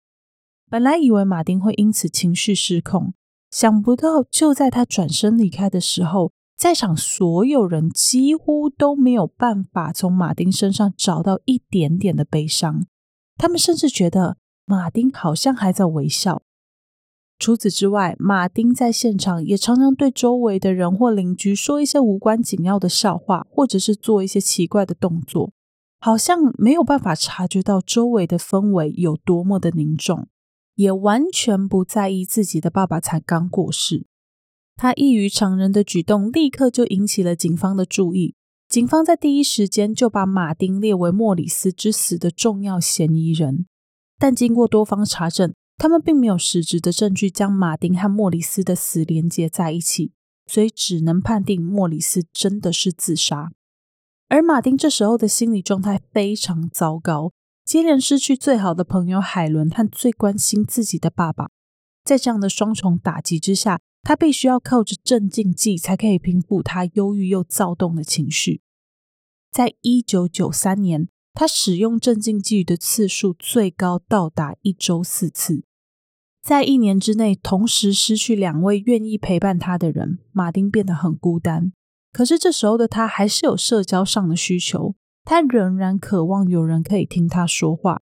[0.74, 3.14] 本来以为马丁会因此情绪失控，
[3.48, 12.84] 想不到就在他转身离开的时候，在场所有人几乎都没有办法从马丁身上找到一点点的悲伤。
[13.36, 16.42] 他们甚至觉得马丁好像还在微笑。
[17.38, 25.52] 除此之外，马丁在现场也常常对周围的人或邻居说一些无关紧要的笑话，或者是做一些奇怪的动作，
[26.00, 30.26] 好像没有办法察觉到周围的氛围有多么的凝重。
[30.74, 34.06] 也完全不在意自己的爸爸才刚过世，
[34.76, 38.34] 他异于常人的举动立刻就引起了警方的注意。
[38.68, 43.66] 警方在第一时间就把马丁列为莫里斯之死的重要嫌疑人，
[44.18, 50.12] 但经过多方查证，他们并没有实质的证据将马丁和莫里斯的死连接在一起，
[50.46, 53.52] 所以只能判定莫里斯真的是自杀。
[54.28, 57.30] 而马丁这时候的心理状态非常糟糕。
[57.64, 61.50] 接连失去最好的朋友海伦和最关心自己的爸爸，
[62.04, 68.60] 在这样的双重打击之下，他必须要靠着镇静剂才可以平复他忧郁又躁动的情绪。
[69.50, 75.64] 在一九九三年，他使用镇静剂的次数最高到达一周四次。
[76.42, 81.72] 在一年之内，同时失去两位愿意陪伴他的人，马丁变得很孤单。
[82.12, 84.94] 可是这时候的他还是有社交上的需求。
[85.24, 88.02] 他仍然渴望有人可以听他说话，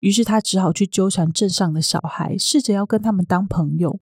[0.00, 4.00] 于是他只好去纠缠镇上的小孩，试着要跟他们当朋友。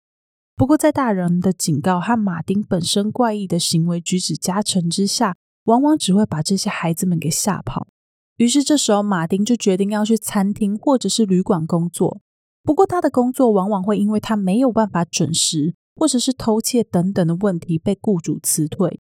[0.57, 7.87] 不过，在大人的警告和马丁本身怪异的行为举止加成之下，往往只会把这些孩子们给吓跑。
[8.35, 12.19] 于是，这时候马丁就决定要去餐厅或者是旅馆工作。
[12.61, 18.99] 不过，他的工作往往会因为他没有办法准时，或者是偷窃等等的问题被雇主辞退。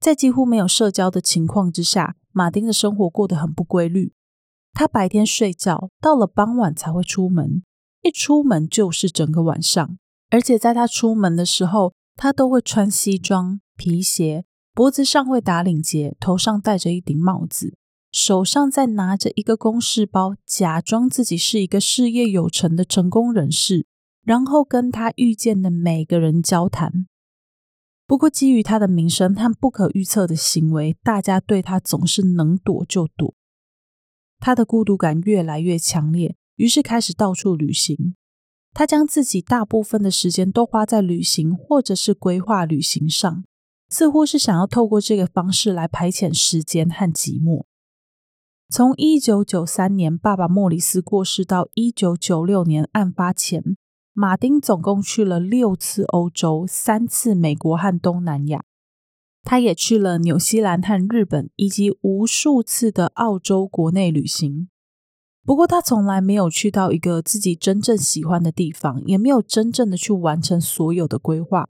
[0.00, 2.16] 在几乎没有社交的情况之下。
[2.34, 4.12] 马丁的生活过得很不规律。
[4.72, 7.62] 他白天睡觉，到了傍晚才会出门，
[8.02, 9.96] 一出门就是整个晚上。
[10.30, 14.44] 而且在他出门的时候，他都会穿西装、皮鞋，
[14.74, 17.76] 脖子上会打领结，头上戴着一顶帽子，
[18.10, 23.86] 手上再拿着一个公事包，假装自己是一个事业有成的成功人士，
[24.24, 27.06] 然后跟他遇见的每个人交谈。
[28.06, 33.34] 不过，基于他的名声和不可预测的行为，大家对他总是能躲就躲。
[34.38, 38.14] 他的孤独感越来越强烈，于是开始到处旅行。
[38.74, 43.44] 他将自己大部分的时间都花在旅行或者是规划旅行上，
[43.88, 47.64] 似乎是想要透过这个方式来排遣时间和寂寞。
[48.68, 53.76] 从一九九三年爸爸莫里斯过世到一九九六年案发前。
[54.16, 58.64] 马丁总共去了六次欧洲，三次美国和东南亚。
[59.42, 64.68] 他也去了纽西兰和日本，以及无数次的澳洲国内旅行。
[65.44, 71.68] 不过，他从来没有去到一个自己真正喜欢的地方，也没有真正的去完成所有的规划。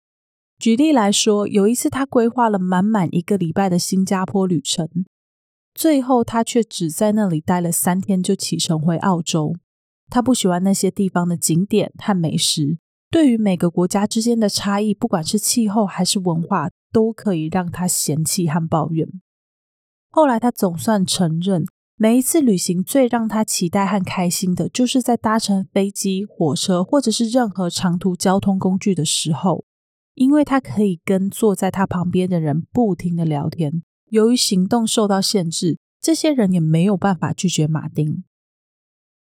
[0.59, 4.89] 举例来说，有一次他规划了满满一个礼拜的新加坡旅程，
[5.75, 9.57] 最后他却只在那里待了三天就启程回澳洲。
[10.15, 12.79] 他不喜欢那些地方的景点和美食，
[13.11, 19.09] 对于每个国家之间的差异，不管是气候还是文化，都可以让他嫌弃和抱怨。
[20.13, 21.65] 后来他总算承认。
[21.97, 29.65] 每一次旅行最让他期待和开心的，就是在搭乘飞机、火车或者是任何长途交通工具的时候，
[30.15, 33.83] 因为他可以跟坐在他旁边的人不停的聊天。
[34.11, 38.23] 由于行动受到限制，这些人也没有办法拒绝马丁。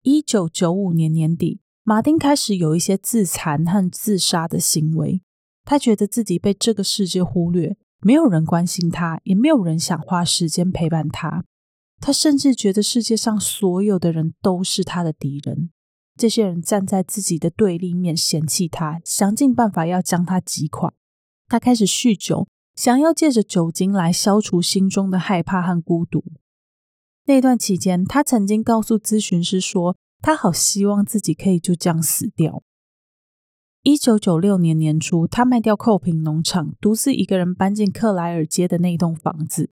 [0.10, 5.22] 一九九五年年底，马丁开始有一些自残和自杀的行为。
[5.66, 11.44] 他觉得自己被这个世界忽略，没有人关心他，也没有人想花时间陪伴他。
[12.00, 15.72] 他甚至觉得世界上所有的人都是他的敌人，
[16.16, 20.94] 这些人站在自己的对立面，嫌弃他，想尽办法要将他击垮。
[21.50, 26.24] 他开始酗酒，想要借着酒精来消除心中的害怕和孤独。
[27.28, 32.64] 那段期间，他曾经告诉咨询师说：“他好希望自己可以就这样死掉。”
[33.84, 39.72] 一九九六年年初，他卖掉寇平农场，独自一个人搬进克莱尔街的那栋房子。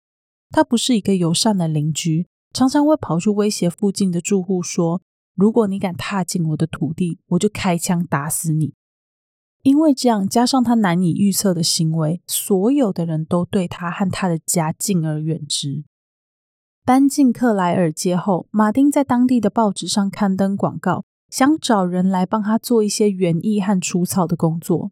[0.50, 5.02] 他不是一个友善的邻居，常常会跑去威胁附近的住户说
[5.34, 8.74] ：“如果你敢踏进我的土地，我就开枪打死你。”
[9.62, 15.82] 因为这样，加上他难以预测的行为，所有的人都对他和他的家敬而远之。
[16.84, 24.90] 搬进克莱尔街后，马丁在当地的报纸上刊登广告，想找人来帮他做一些园艺和除草的工作。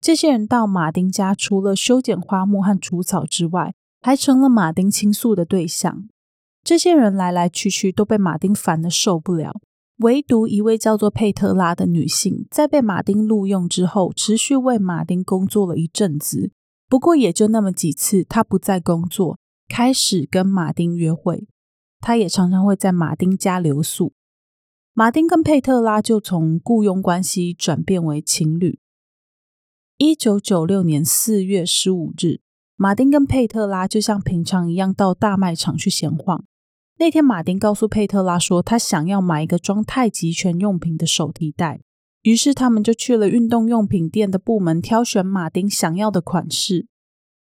[0.00, 6.08] 这些人到马丁家，除了修剪花木和除草之外，还成了马丁倾诉的对象。
[6.62, 9.60] 这些人来来去去，都被马丁烦得受不了。
[9.98, 16.50] 唯独一位叫做佩特拉的女性，在被马丁录用之后，持续为马丁工作了一阵子。
[16.88, 21.46] 不过也就那么几次，她不再工作，开始跟马丁约会。
[22.00, 24.12] 他也常常会在马丁家留宿。
[24.92, 28.78] 马丁跟佩特拉就从雇佣关系转变为情侣。
[29.98, 32.40] 一九九六年四月十五日。
[32.78, 36.44] 马丁跟佩特拉就像平常一样到大卖场去闲晃。
[36.98, 41.80] 那天，马丁告诉佩特拉说，他想要买一个装太极拳用品的手提袋。
[42.20, 46.86] 于是，他们就去了运动用品店的部门，挑选马丁想要的款式。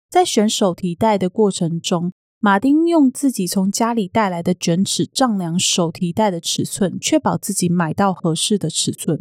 [0.09, 9.19] 在选手提袋的过程中，马丁用自己从家里带来的卷尺丈量手提袋的尺寸，确保自己买到合适的尺寸。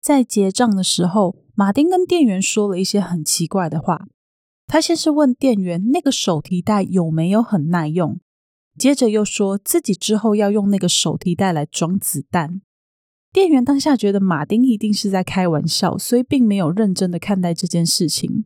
[0.00, 4.06] 在结账的时候，马丁跟店员说了一些很奇怪的话。
[4.66, 8.20] 他先是问店员那个手提袋有没有很耐用，
[8.78, 12.62] 接着又说自己之后要用那个手提袋来装子弹。
[13.32, 18.44] 店员当下觉得马丁一定是在开玩笑，所以并没有认真的看待这件事情。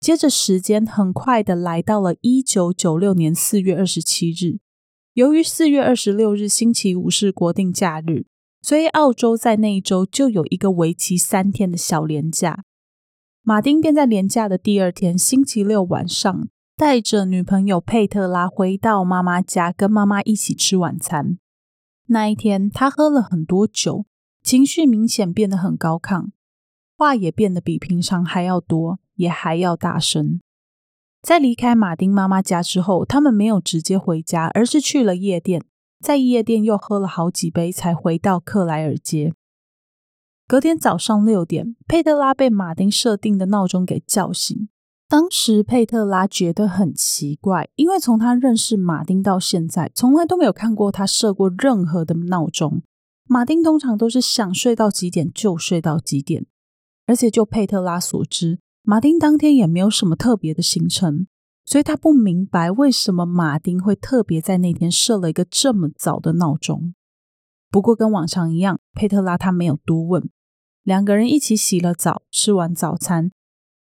[0.00, 4.58] 接着时间很快的来到了一九九六年四月二十七日，
[5.12, 8.24] 由于四月二十六日星期五是国定假日，
[8.62, 12.64] 所以澳洲在那一周就有一个为期三天的小连假。
[13.42, 21.36] 马丁便在连假的第二天，星期六晚上，带着女朋友佩特拉回到妈妈家，跟妈妈一起吃晚餐。
[22.06, 24.06] 那一天，他喝了很多酒，
[24.42, 26.30] 情绪明显变得很高亢，
[26.96, 30.40] 话也变得比平常还要多，也还要大声。
[31.22, 35.62] 在离开马丁妈妈家之后，他们没有直接回家，而是去了夜店，
[36.00, 39.34] 在夜店又喝了好几杯，才回到克莱尔街。
[40.48, 44.68] 隔天早上六点，佩特拉被马丁设定的闹钟给叫醒。
[45.06, 52.82] 当时佩特拉觉得很奇怪，因为从他认识马丁到现在，从来都没有看过他设过任何的闹钟。
[53.26, 56.46] 马丁通常都是想睡到几点就睡到几点，
[57.06, 58.58] 而且就佩特拉所知，
[58.90, 61.28] 马丁当天也没有什么特别的行程，
[61.64, 66.92] 所以他不明白为什么马丁会特别在那天设了一个这么早的闹钟。
[67.70, 70.28] 不过跟往常一样，佩特拉他没有多问。
[70.82, 73.30] 两个人一起洗了澡，吃完早餐，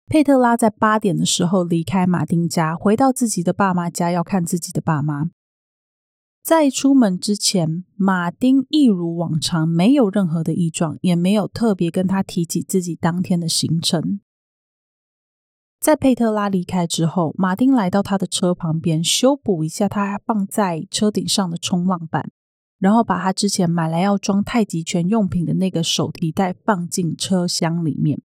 [0.05, 5.31] 佩特拉在八点的时候离开马丁家，回到自己的爸妈家要看自己的爸妈。
[6.43, 14.19] 在出门之前，马丁一如往常，没有任何的异状，也没有特别跟他提起自己当天的行程。
[15.81, 22.31] 在佩特拉离开之后，马丁来到他的车旁边，修补一下他放在车顶上的冲浪板。
[22.77, 28.21] 然后把他之前买来要装太极拳用品的那个手提袋放进车厢里面。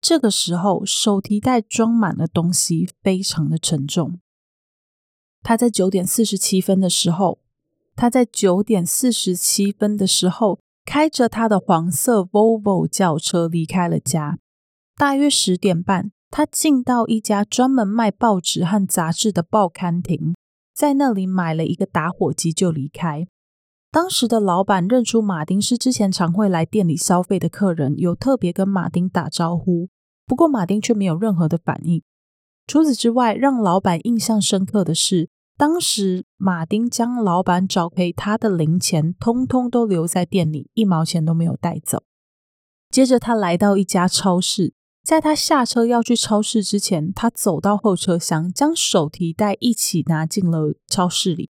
[0.00, 4.18] 这个时候，手提袋装满了东西，非常的沉重。
[5.42, 7.38] 他在九点四十七分的时候，
[7.94, 14.38] 他在九点四十七分的时候，开着他的黄色 Volvo 轿车离开了家。
[14.96, 20.34] 大约十点半，他进到一家专门卖报纸和杂志的报刊亭，
[20.72, 23.26] 在那里买了一个打火机就离开。
[23.90, 29.88] 当时的老板认出马丁是之前常会来店里消费的客人，有特别跟马丁打招呼。
[30.24, 32.00] 不过马丁却没有任何的反应。
[32.68, 42.04] 除此之外，让老板印象深刻的是，当时马丁将老板找给他的零钱通通都留在店里，一毛钱都没有带走。
[42.88, 44.72] 接着他来到一家超市，
[45.02, 51.50] 在他下车要去超市之前，他走到后车厢，将手提袋一起拿进了超市里。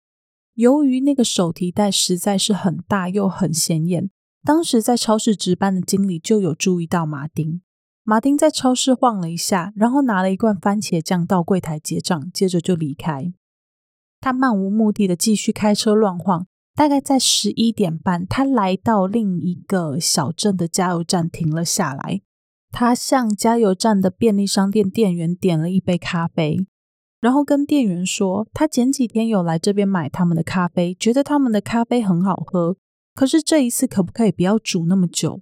[0.56, 4.10] 由于那个手提袋实在是很大又很显眼，
[4.44, 7.62] 当时在超市值班的经理就有注意到马丁。
[8.04, 13.34] 马丁在超市晃了一下，然后拿了一罐番茄酱到柜台结账，接着就离开。
[14.22, 22.22] 他漫无目的的继续开车乱晃，大概在十一点半，他来到另一个小镇的加油站停了下来。
[22.78, 26.68] 他向加油站的便利商店店员点了一杯咖啡。
[27.22, 32.76] 然后跟店员说，他前几天有来这边买他们的咖啡，觉得他们的咖啡很好喝。
[33.14, 35.42] 可是这一次可不可以不要煮那么久？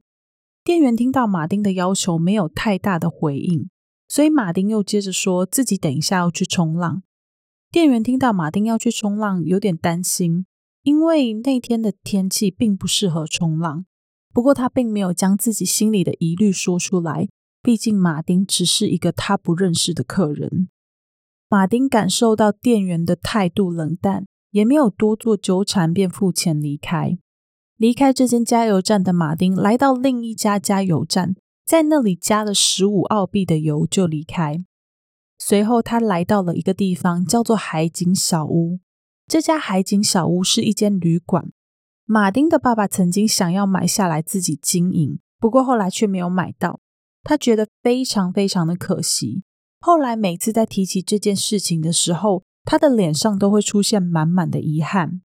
[0.64, 3.68] 店员听到马丁的要求，没有太大的回应，
[4.08, 7.02] 所以马丁又接着说自己等一下要去冲浪。
[7.72, 10.46] 店员听到马丁要去冲浪，有点担心，
[10.84, 13.88] 因为那天的天气并不适合冲浪。
[14.34, 17.30] 不过他并没有将自己心里的疑虑说出来，
[17.62, 20.68] 毕竟马丁只是一个他不认识的客人。
[21.48, 27.20] 马丁感受到店员的态度冷淡，也没有多做纠缠，便付钱离开。
[27.78, 34.66] 离开这间加油站的马丁来到另一家加油站，在那里加了十五澳币的油就离开。
[35.38, 38.80] 随后，他来到了一个地方，叫做海景小屋。
[39.28, 41.52] 这家海景小屋是一间旅馆。
[42.06, 46.82] 马丁的爸爸曾经想要买下来自己经营，不过后来却没有买到，
[47.24, 49.44] 他觉得非常非常的可惜。
[49.80, 55.22] 后来每次在提起这件事情的时候，他的脸上都会出现满满的遗憾。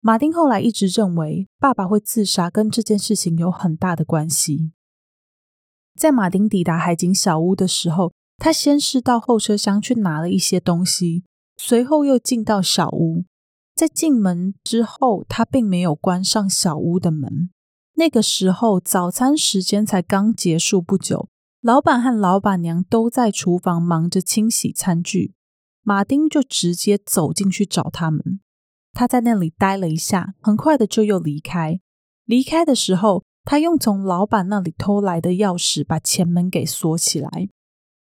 [0.00, 4.72] 马丁后来一直认为爸爸会自杀跟这件事情有很大的关系。
[5.98, 11.24] 在马丁抵达海景小屋的时候，他先是到后车厢去拿了一些东西，
[11.56, 13.24] 随后又进到小屋。
[13.76, 17.50] 在进门之后，他并没有关上小屋的门。
[17.96, 21.28] 那个时候早餐时间才刚结束不久。
[21.60, 25.34] 老板和老板娘都在厨房忙着清洗餐具，
[25.82, 28.40] 马丁就直接走进去找他们。
[28.94, 31.80] 他在那里待了一下，很快的就又离开。
[32.24, 37.50] 离开的时候，他用从老板那里偷来的钥匙把前门给锁起来。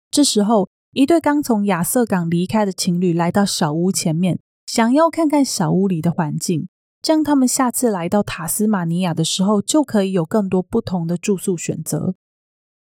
[0.10, 6.68] 这时候，一对刚从亚瑟港离开的情侣来到小屋前面，想要看看小屋里的环境，
[7.02, 12.16] 这样他们下次来到塔斯马尼亚的时候，就可以有更多不同的住宿选择。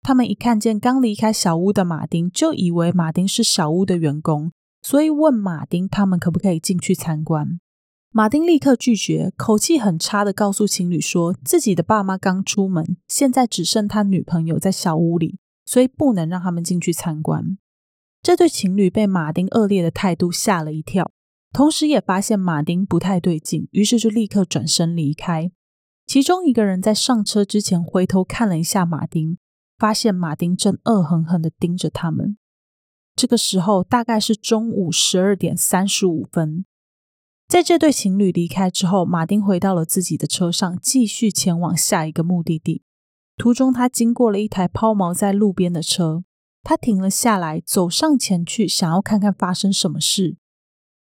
[0.03, 4.51] 他们一看见刚离开小屋的马丁，就以为马丁是小屋的员工，
[4.83, 7.61] 所以问马丁他们可不可以进去参观。
[8.11, 17.57] 马丁立刻拒绝，口气很差的告诉情侣说自己的爸妈刚出门，现在只剩他女朋友在小屋里，所以不能让他们进去参观。
[18.20, 21.12] 这对情侣被马丁恶劣的态度吓了一跳，
[21.53, 25.51] 同时也发现马丁不太对劲，于是就立刻转身离开。
[26.07, 29.38] 其中一个人在上车之前回头看了一下马丁。
[29.78, 32.36] 发现马丁正恶狠狠的盯着他们。
[33.14, 36.64] 这个时候大概是中午十二点三十五分。
[37.46, 42.82] 在这对情侣离开之后，马丁回到了自己的车上，继续前往下一个目的地。
[43.36, 46.24] 途中，他经过了一台抛锚在路边的车，
[46.64, 50.38] 他停了下来，走上前去，想要看看发生什么事。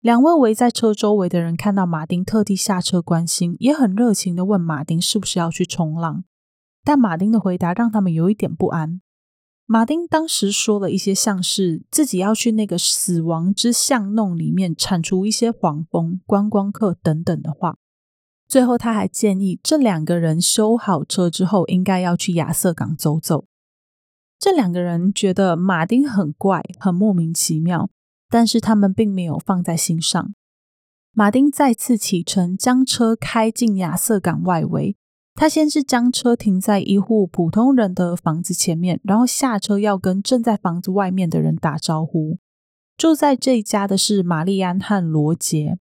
[0.05, 6.23] 两位围在车周围的人看到马丁，特地下车关心，也很热情的问马丁是不是要去冲浪。
[6.83, 9.01] 但马丁的回答让他们有一点不安。
[9.65, 17.79] 马丁当时说了一些像是自己要去那个死亡之巷弄里面铲除一些黄蜂、观光客等等的话。
[18.47, 23.45] 最后，他还建议这两个人修好车之后，应该要去亚瑟港走走。
[24.37, 27.89] 这两个人觉得马丁很怪，很莫名其妙，
[28.35, 30.35] 但是他们并没有放在心上。
[31.13, 34.97] 马丁再次启程，将车开进亚瑟港外围。
[35.35, 42.37] 他先是将车停在一户普通人的房子前面，然后下车要跟正在房子外面的人打招呼。
[42.97, 45.77] 住在这一家的是玛丽安和罗杰。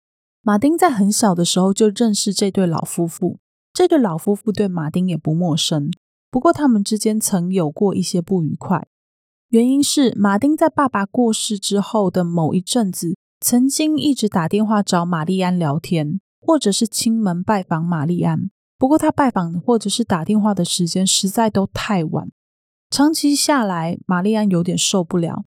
[0.40, 3.38] 马丁在很小的时候就认识这对老夫妇，
[3.74, 5.90] 这对老夫妇对马丁也不陌生。
[6.30, 8.88] 不过他们之间曾有过一些不愉快。
[9.51, 18.51] 原因是马丁在爸爸过世之后的某一阵子，曾经一直打电话找玛丽安聊天，或者是亲门拜访玛丽安。
[18.76, 22.28] 不过他拜访或者是打电话的时间实在都太晚，
[22.90, 25.44] 长期下来，玛丽安有点受不了。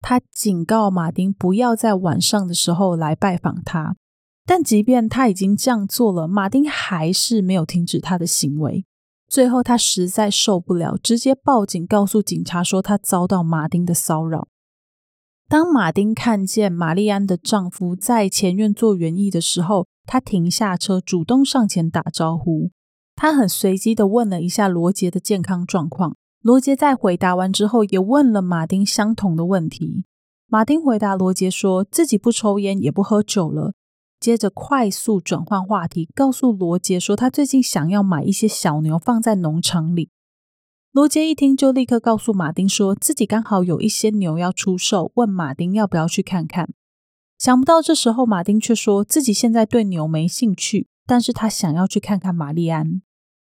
[0.00, 3.96] 他警告马丁不要在晚上的时候来拜访他，
[4.46, 8.84] 但即便他已经这样做了，马丁还是没有停止他的行为。
[9.32, 14.48] 最后，他实在受不了，直接报警，告诉警察说他遭到马丁的骚扰。
[15.48, 22.72] 当马丁看见玛丽安的丈夫在前院做园艺的时候，他停下车，主动上前打招呼。
[23.16, 26.14] 他很随机的问了一下罗杰的健康状况。
[26.42, 30.04] 罗杰在回答完之后，也问了马丁相同的问题。
[30.46, 33.72] 马丁回答罗杰说自己不抽烟，也不喝酒了。
[34.22, 40.10] 接着快速转换话题，告诉罗杰说他最近想要买一些小牛放在农场里。
[40.92, 46.72] 罗杰一听就立刻告诉马丁说自己刚好有一些牛要出售，问马丁要不要去看看。
[47.36, 53.02] 想不到这时候马丁却说自己现在对牛没兴趣，但是他想要去看看玛丽安。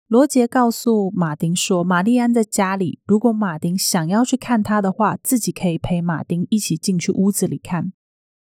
[0.09, 7.93] 罗杰告诉马丁说玛丽安在家里，如果马丁想要去看他的话，自己可以陪马丁一起进去屋子里看。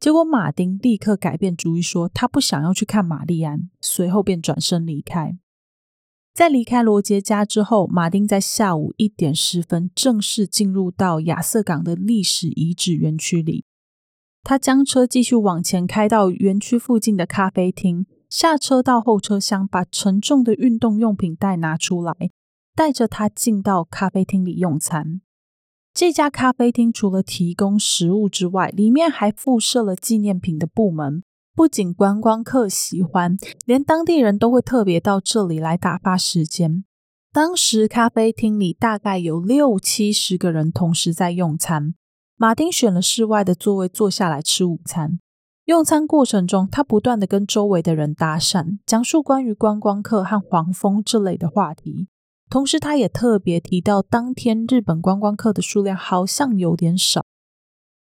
[0.00, 5.36] 结果，马丁立刻改变主意，说他不想要去看玛丽安，随后便转身离开。
[6.32, 13.64] 在离开罗杰家之后，马丁在下午一点十分正式进入到亚瑟港的历史遗址园区里。
[14.44, 22.14] 他将车继续往前开到园区附近的咖啡厅，下车到后车厢，把沉重的运动用品袋拿出来，
[22.76, 25.20] 带着他进到咖啡厅里用餐。
[25.98, 31.24] 这家咖啡厅除了提供食物之外，里面还附设了纪念品的部门。
[31.56, 33.36] 不仅观光客喜欢，
[33.66, 36.84] 连当地人都会特别到这里来打发时间。
[37.32, 41.96] 当时咖啡厅里大概有六七十个人同时在用餐。
[42.36, 45.18] 马丁选了室外的座位坐下来吃午餐。
[45.64, 52.06] 用餐过程中，他不断的跟周围的人搭讪，讲述关于观光客和黄蜂这类的话题。
[52.50, 57.24] 同时，他也特别提到，当天日本观光客的数量好像有点少。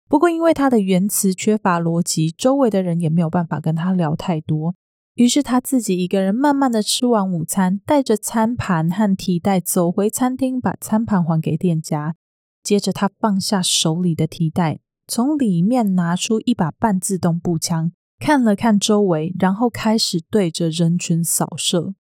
[0.09, 4.75] 不过，因为他的言辞缺乏逻辑，周围的人也没有办法跟他聊太多。
[5.15, 12.17] 于是，他自己一个人慢慢的吃完午餐，带着餐盘和提袋走回餐厅，把餐盘还给店家。
[12.63, 21.95] 接着，他放下手里的提袋，从里面拿出一把半自动步枪，看了看周围，然后开始对着人群扫射。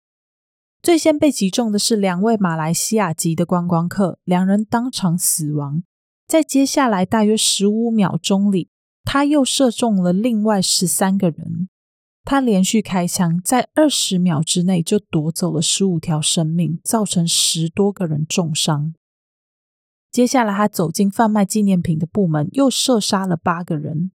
[0.83, 5.83] 最先被击中的是两位马来西亚籍的观光客，两人当场死亡。
[6.27, 8.71] 在接下来大约十五秒钟里，
[9.05, 11.69] 他又射中了另外十三个人。
[12.25, 18.95] 他连续开枪，在二十秒之内就夺走了十五条生命，造成十多个人重伤。
[20.11, 24.13] 接下来，他走进贩卖纪念品的部门，又射杀了八个人。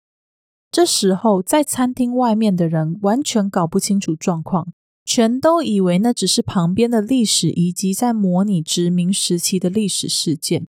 [0.71, 4.73] 这时候，在餐厅外面的人完全搞不清楚状况。
[5.05, 10.67] 全都以为那只是旁边的历史遗迹，在模拟殖民时期的历史事件。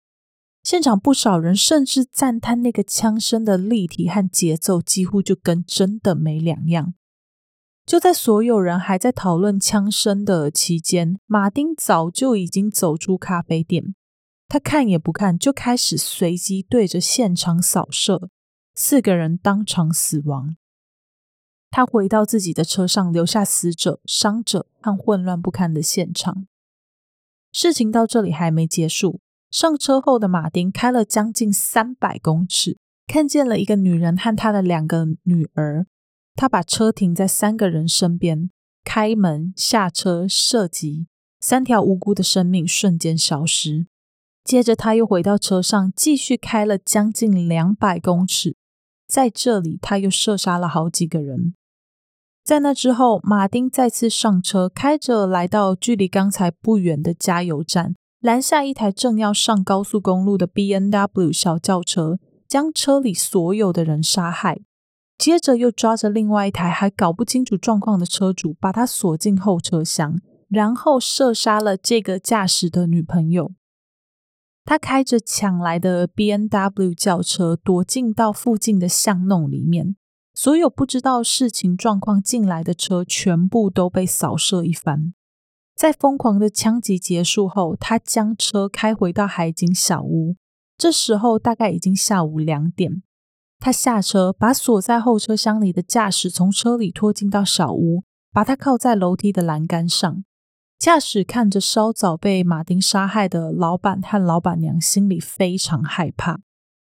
[0.63, 6.95] 现场不少人甚至赞叹那个枪声的立体和节奏，几乎就跟真的没两样。
[7.87, 13.95] 就在所有人还在讨论枪声的期间，马丁早就已经走出咖啡店，
[14.47, 18.29] 他看也不看，就开始随机对着现场扫射，
[18.75, 20.57] 四个人当场死亡。
[21.71, 26.47] 他回到自己的车上，留下死者、伤者和混乱不堪的现场。
[27.53, 29.21] 事情到这里还没结束。
[29.51, 35.87] 上车后的马丁开了将近三百公尺，看见了一个女人和她的两个女儿。
[36.37, 38.51] 他把车停在三个人身边，
[38.85, 41.07] 开门下车射击，
[41.41, 43.89] 三条无辜的生命瞬间消失。
[44.45, 48.57] 接着他又回到车上，继续开了将近两百公尺，
[49.07, 51.55] 在这里他又射杀了好几个人。
[52.45, 62.19] 在那之后，马丁再次上车，开着来到距离刚才不远的加油站，拦下一台正要上高速公路的 B N W 小轿车，
[62.49, 64.61] 将车里所有的人杀害。
[65.17, 70.19] 接着又抓着另外一台还搞不清楚状况的车主，把他锁进后车厢，
[70.49, 73.53] 然后射杀了这个驾驶的女朋友。
[74.65, 79.97] 他开着抢来的 B N W 轿车，躲进到附近的巷弄里面。
[80.35, 85.13] 所有不知道事情状况进来的车，全部都被扫射一番。
[85.77, 90.37] 在疯狂的枪击结束后，他将车开回到海景小屋。
[90.77, 93.03] 这时候大概已经下午两点。
[93.59, 100.25] 他下车，把锁在后车厢里的驾驶从车里拖进到小屋，把他靠在楼梯的栏杆上。
[100.79, 106.41] 驾驶看着稍早被马丁杀害的老板和老板娘，心里非常害怕。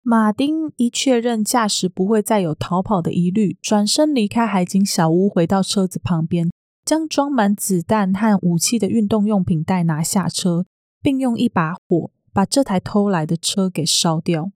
[0.06, 6.50] 马丁一确认驾驶不会再有逃跑的疑虑，转身离开海景小屋，回到车子旁边，
[6.84, 10.66] 将装满子弹和武器的运动用品袋拿下车，
[11.00, 14.52] 并用一把火把这台偷来的车给烧掉。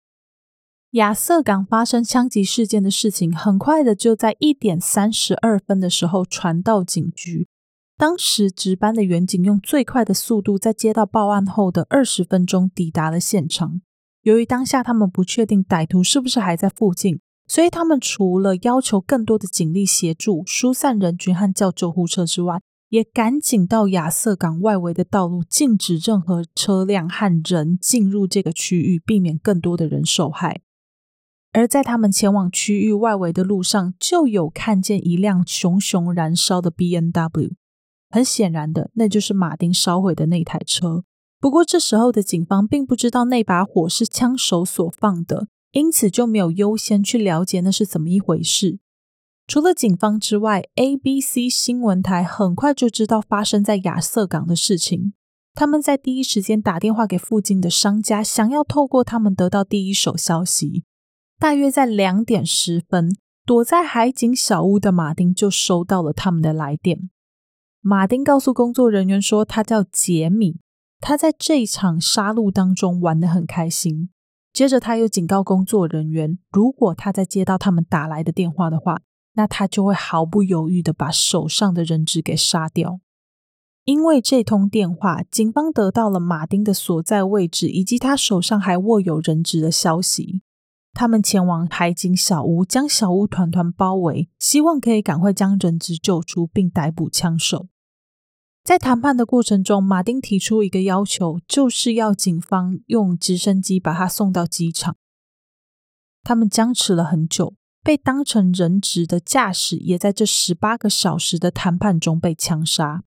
[0.92, 7.48] 亚瑟港发生枪击事件的事情，很快的就在一点三十二分的时候传到警局。
[7.98, 13.82] 当时值班的员警用最快的速度，在接到报案后的二十分钟抵达了现场。
[14.24, 30.62] 由于当下他们不确定歹徒是不是还在附近，所以他们除了要求更多的警力协助疏散人群和叫救护车之外，也赶紧到亚瑟港外围的道路禁止任何车辆和人进入这个区域，避免更多的人受害。
[31.52, 37.50] 而在他们前往区域外围的路上，就有看见一辆熊熊燃烧的 B N W。
[38.08, 41.04] 很显然的，那就是马丁烧毁的那台车。
[41.44, 48.78] 不过这时候的警方并不知道那把火是枪手所放的，因此就没有优先去了解那是怎么一回事。
[49.46, 55.12] 除了警方之外，ABC 新闻台很快就知道发生在亚瑟港的事情。
[55.52, 60.84] 他们在第一时间打电话给附近的商家，想要透过他们得到第一手消息。
[61.38, 63.14] 大约在两点十分，
[63.44, 67.10] 躲在海景小屋的马丁就收到了他们的来电。
[67.82, 70.56] 马丁告诉工作人员说，他叫杰米，
[71.06, 74.08] 他在这一场杀戮当中玩得很开心。
[74.54, 79.02] 接着，他又警告工作人员，如果他在接到他们打来的电话的话，
[79.34, 83.00] 那他就会毫不犹豫的把手上的人质给杀掉。
[83.84, 90.40] 因为这通电话，警方得到了马丁的所在位置以及他手上还握有人质的消息。
[90.94, 97.66] 他们前往海景小屋，将小屋团团包围，希望可以赶快将人质救出，并逮捕枪手。
[98.64, 104.96] 在谈判的过程中，马丁提出一个要求，就是要警方用直升机把他送到机场。
[106.22, 113.04] 他们僵持了很久，被当成人质的驾驶也在这十八个小时的谈判中被枪杀。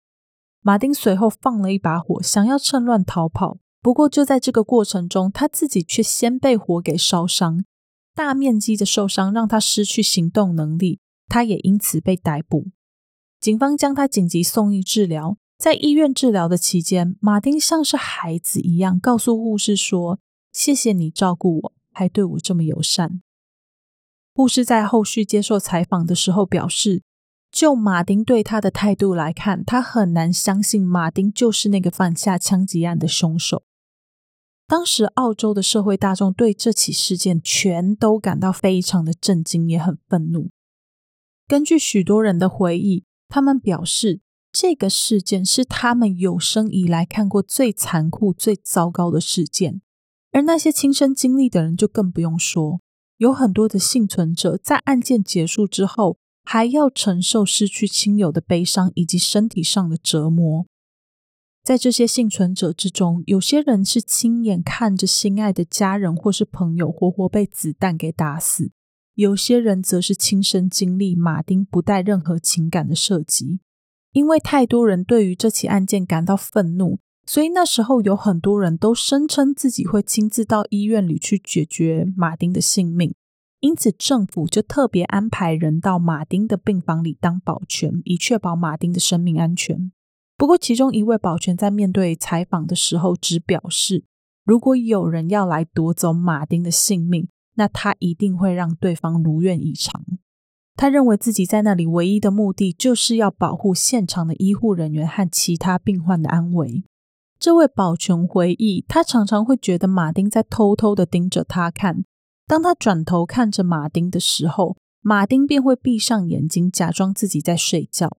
[0.60, 7.64] 马丁随后放了一把火，想要趁乱逃跑，不过就在这个过程中，他自己却先被火给烧伤，
[8.14, 10.99] 大面积的受伤让他失去行动能力，
[11.30, 12.72] 他也因此被逮捕。
[13.39, 15.38] 警方将他紧急送医治疗。
[15.58, 20.20] 在医院治疗的期间，马丁像是孩子一样告诉护士说
[20.51, 23.22] ：“谢谢你照顾我，还对我这么友善。”
[24.36, 27.03] 护士在后续接受采访的时候表示，
[27.49, 33.64] 就马丁对他的态度来看，他很难相信马丁就是那个犯下枪击案的凶手。
[34.68, 40.49] 当时，澳洲的社会大众对这起事件全都感到非常的震惊，也很愤怒。
[41.47, 44.20] 根据许多人的回忆，他们表示。
[44.58, 49.82] 这个事件是他们有生以来看过最残酷、最糟糕的事件，
[50.32, 52.80] 而那些亲身经历的人就更不用说。
[53.18, 60.66] 有很多的幸存者在案件结束之后，还要承受失去亲友的悲伤以及身体上的折磨。
[61.62, 68.72] 在这些幸存者之中，有些人是亲眼看着心爱的家人或是朋友活活被子弹给打死，
[69.16, 73.60] 有些人则是亲身经历马丁不带任何情感的射击。
[74.16, 83.13] 因为太多人对于这起案件感到愤怒，所以那时候有很多人都声称自己会亲自到医院里去解决马丁的性命。
[83.59, 89.91] 因此，政府就特别安排人到马丁的病房里当保全，以确保马丁的生命安全。
[90.38, 94.05] 不过，其中一位保全在面对采访的时候，只表示
[94.45, 100.05] 如果有人要来夺走马丁的性命，那他一定会让对方如愿以偿。
[100.76, 106.84] 他认为自己在那里唯一的目的就是要保护现场的医护人员和其他病患的安危。
[107.39, 112.03] 这位保全回忆，他常常会觉得马丁在偷偷的盯着他看。
[112.47, 118.17] 当他转头看着马丁的时候，马丁便会闭上眼睛，假装自己在睡觉。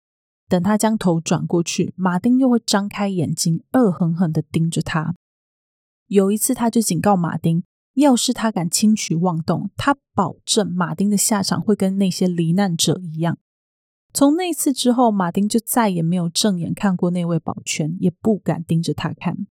[0.48, 5.14] 等他将头转过去，马丁又会张开眼睛，恶狠狠的盯着他。
[6.07, 7.64] 有一次，他就警告马丁。
[7.97, 13.38] 要是他敢轻举妄动，他保证马丁的下场会跟那些罹难者一样。
[14.12, 19.47] 从那次之后，马丁就再也没有正眼看过那位保全，也不敢盯着他看。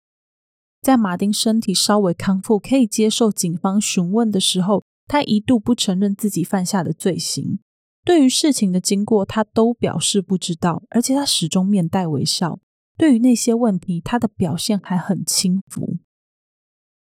[0.80, 7.58] 在马丁身体稍微康复、可以接受警方询问的时候，他一度不承认自己犯下的罪行。
[8.04, 12.58] 对于事情的经过，他都表示不知道，而且他始终面带微笑。
[12.98, 15.96] 对于那些问题，他的表现还很轻浮。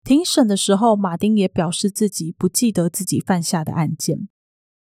[0.03, 4.27] 庭审的时候，马丁也表示自己不记得自己犯下的案件。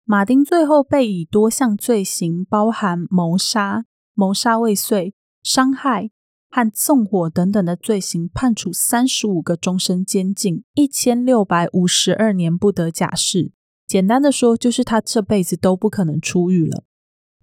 [0.05, 3.85] 马丁最后被以多项罪行，包含谋杀、
[4.15, 6.11] 谋杀未遂、伤害、
[6.51, 13.53] 和纵火等等的罪行，判处三十五个终身监禁，一千六百五十二年不得假释。
[13.87, 16.85] 简单的说，就是他这辈子都不可能出狱了。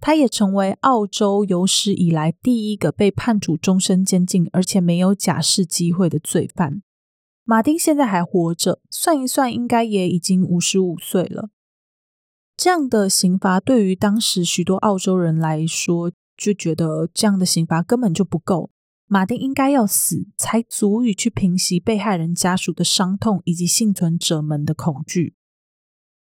[0.00, 6.82] 他也成为澳洲有史以来第一个被判处终身监禁，而且没有假释机会的罪犯。
[7.50, 11.50] 马丁现在还活着，算一算，应该也已经五十五岁了。
[12.56, 18.70] 这样的刑罚对于当时许多澳洲人来说，就觉得这样的刑罚根本就不够。
[19.08, 25.34] 马丁应该要死，才足以去平息被害人家属的伤痛以及幸存者们的恐惧。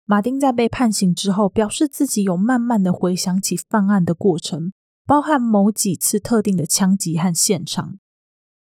[0.06, 4.74] 马丁在被判刑之后，表示自己有慢慢的回想起犯案的过程，
[5.08, 7.98] 包含某几次特定的枪击和现场。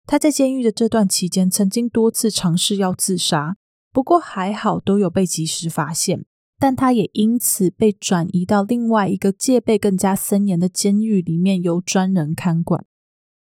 [0.05, 3.55] 他在监狱的这段期间，曾经多次尝试要自杀，
[3.91, 6.25] 不过还好都有被及时发现。
[6.59, 12.85] 但他也因此被转移到另外一个戒备更加森严的监狱里面，由专人看管。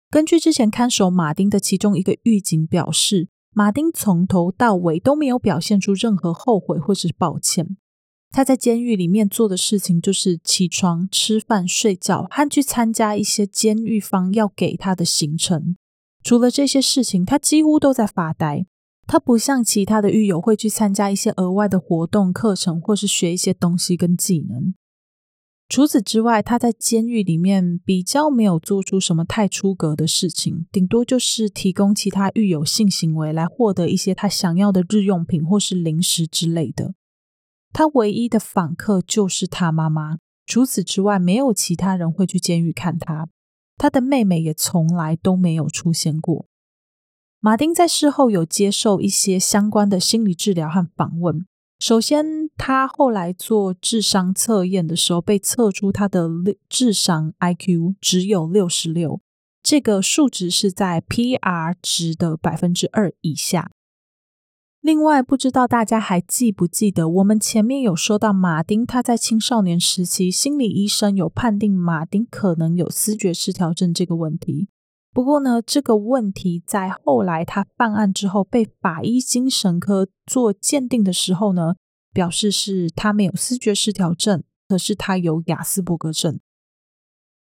[0.09, 7.77] 根据之前看守马丁的其中一个狱警表示，马丁从头到尾都没有表现出任何后悔或是抱歉。
[8.31, 15.77] 他在监狱里面做的事情就是起床、吃饭、睡觉，和去参加一些监狱方要给他的行程。
[16.23, 18.67] 除了这些事情，他几乎都在发呆。
[19.07, 24.75] 他不像其他的狱友会去参加一些额外的活动、课程，或是学一些东西跟技能。
[25.69, 36.95] 除此之外，他在监狱里面比较没有做出什么太出格的事情，顶多就是提供其他狱友性行为来获得一些他想要的日用品或是零食之类的。
[37.73, 43.29] 他唯一的访客就是他妈妈，除此之外，没有其他人会去监狱看他。
[43.81, 46.45] 他的妹妹也从来都没有出现过。
[47.41, 51.47] 马丁在事后有接受一些相关的心理治疗和访问。
[51.79, 56.29] 首先，他后来做智商测验的时候，被测出他的
[56.69, 59.23] 智商 IQ 只有六十六，
[59.63, 63.71] 这个数值是在 PR 值的百分之二以下。
[64.81, 74.69] 另外，不知道大家还记不记得，我们前面有说到，马丁他在青少年时期，心理医生有判定马丁可能有思觉失调症这个问题。
[75.13, 81.75] 不过呢，这个问题在后来他犯案之后被法医精神科做鉴定的时候呢，
[82.15, 86.41] 表示是他没有思觉失调症，可是他有雅斯伯格症。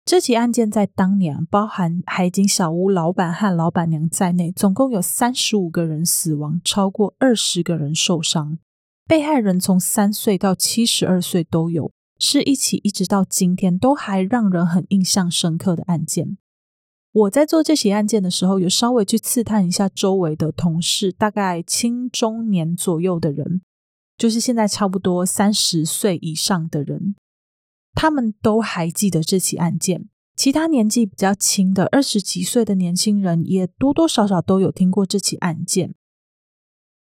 [0.05, 8.59] 这起案件在当年，包含海景小屋老板和老板娘在内，总共有三十五个人死亡，超过二十个人受伤。
[9.07, 16.39] 被害人从三岁到七十二岁都有，是一起一直到今天都还让人很印象深刻的案件。
[17.13, 23.63] 我在做这起案件的时候，有稍微去刺探一下周围的同事，大概青中年左右的人，
[24.17, 27.17] 就是现在差不多三十岁以上的人，
[27.95, 30.09] 他们都还记得这起案件。
[30.37, 35.95] 其他年纪比较轻的二十几岁的年轻人，也多多少少都有听过这起案件。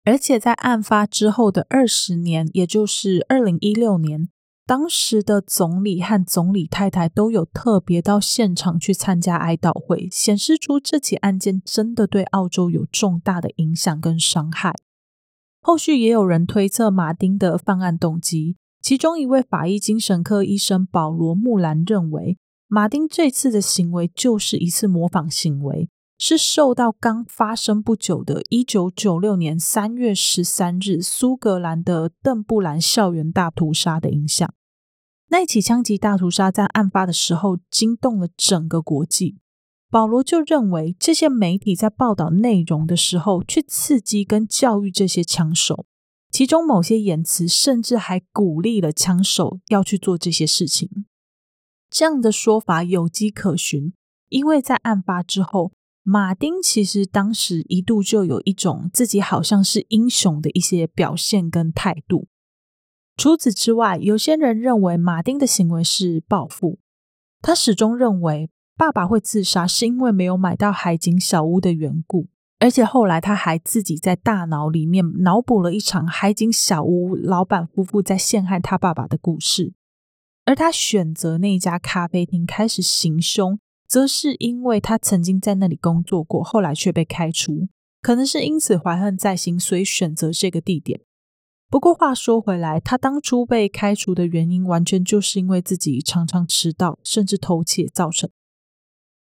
[0.04, 4.28] 而且在案发之后的二十年，也就是二零一六年。
[4.66, 14.74] 当时的总理和总理太太都有特别到现场去参加哀悼会，显示出这起案件真的对澳洲有重大的影响跟伤害。
[15.60, 34.52] 后续也有人推测马丁的犯案动机，其中一位法医精神科医生保罗·木兰认为，马丁这次的行为就是一次模仿行为，是受到刚发生不久的1996年3月13日苏格兰的邓布兰校园大屠杀的影响。
[35.28, 39.36] 那起枪击大屠杀在案发的时候惊动了整个国际。
[39.90, 45.84] 保罗就认为，这些媒体在报道内容的时候，去刺激跟教育这些枪手，
[46.30, 51.06] 其中某些言辞甚至还鼓励了枪手要去做这些事情。
[51.90, 53.92] 这样的说法有迹可循，
[54.28, 55.72] 因为在案发之后，
[56.04, 62.28] 马丁其实当时一度就有一种自己好像是英雄的一些表现跟态度。
[63.16, 66.78] 除此之外，有些人认为马丁的行为是报复。
[67.42, 72.28] 他始终认为爸爸会自杀是因为没有买到海景小屋的缘故，
[72.60, 79.72] 而且后来他还自己在大脑里面脑补了一场海景小屋老板夫妇在陷害他爸爸的故事。
[80.44, 83.58] 而他选择那家咖啡厅开始行凶，
[83.88, 87.68] 则是因为他曾经在那里工作过，后来却被开除，
[88.02, 91.00] 可能是因此怀恨在心，所以选择这个地点。
[91.70, 98.28] 不过话说回来，他当初被开除的原因，完全就是因为自己常常迟到，甚至偷窃造成。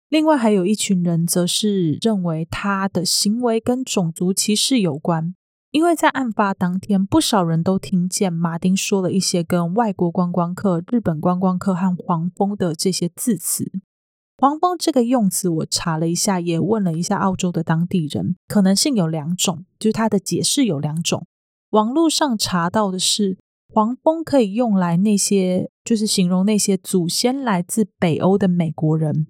[0.09, 5.35] 另外，还有一群人则是认为他的行为跟种族歧视有关，
[5.71, 13.69] 因为在案发当天，不少人都听见马丁说了一些跟外国观光客、日本观光客和黄蜂的这些字词。
[14.37, 21.25] 黄蜂这个用词，我查了一下，也问了一下澳洲的当地人，可能性有两种，就是它的解释有两种。
[21.71, 23.37] 网络上查到的是，
[23.73, 29.27] 黄蜂可以用来那些，就是形容那些祖先来自北欧的美国人。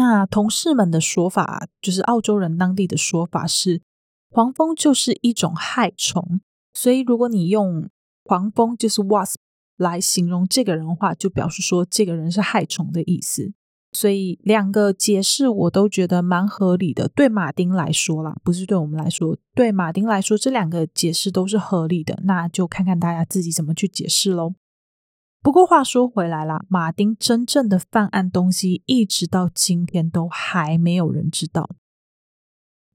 [0.00, 3.82] 那同事们的说法，就是澳洲人当地的说法是，
[4.30, 6.40] 黄蜂就是一种害虫，
[6.72, 7.90] 所以如果你用
[8.24, 9.34] 黄蜂就是 wasp
[9.76, 13.52] 来形容这个人的话，就表示说这个人是害虫的意思。
[13.92, 17.06] 所以两个解释我都觉得蛮合理的。
[17.08, 22.18] 对马丁来说啦，不是对我们来说，对马丁来说，这两个解释都是合理的。
[22.24, 24.54] 那就看看大家自己怎么去解释喽。
[25.42, 31.70] 不过话说回来啦，马丁真正的犯案东西，一直到今天都还没有人知道。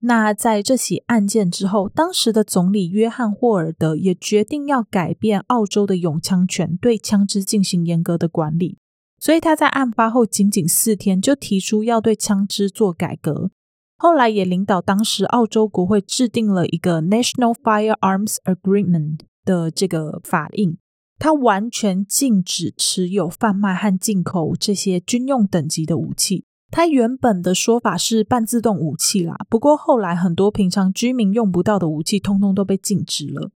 [0.00, 8.78] 那在这起案件之后，当时的总理约翰霍尔德也决定要改变澳洲的永枪权，对枪支进行严格的管理。
[9.18, 13.50] 所以他在案发后仅仅四天就提出要对枪支做改革，
[13.96, 20.78] 后来也领导当时澳洲国会制定了一个 National Firearms Agreement 的这个法令，
[21.18, 26.44] 他完全禁止持有、贩卖和进口这些军用等级的武器。
[26.70, 33.50] 他原本的说法是半自动武器啦，不过后来很多平常居民用不到的武器，通通都被禁止了。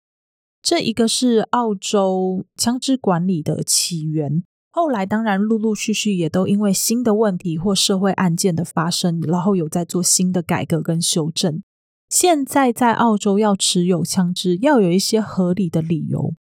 [0.61, 4.43] 这一个是澳洲枪支管理的起源。
[4.73, 11.63] 后来当然陆陆续续也都因为新的问题或社会案件的发生，然后有在做新的改革跟修正。
[12.11, 16.35] 现在在澳洲要持有枪支，要有一些合理的理由。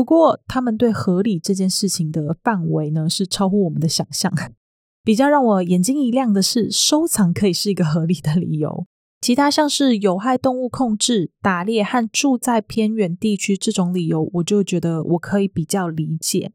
[0.00, 4.32] 不过他们对合理这件事情的范围呢，是超乎我们的想象。
[5.04, 8.86] 比较让我眼睛一亮的是，收藏可以是一个合理的理由。
[9.20, 16.52] 其他像是有害动物控制、打猎和住在偏远地区这种理由，我就觉得我可以比较理解。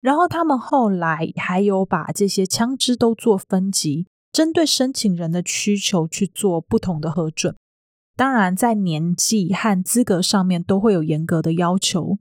[0.00, 7.54] 然后他们后来还有把这些枪支都做分级，针对申请人的需求去做不同的核准。
[8.16, 12.18] 当然，在年纪和资格上面都会有严格的要求。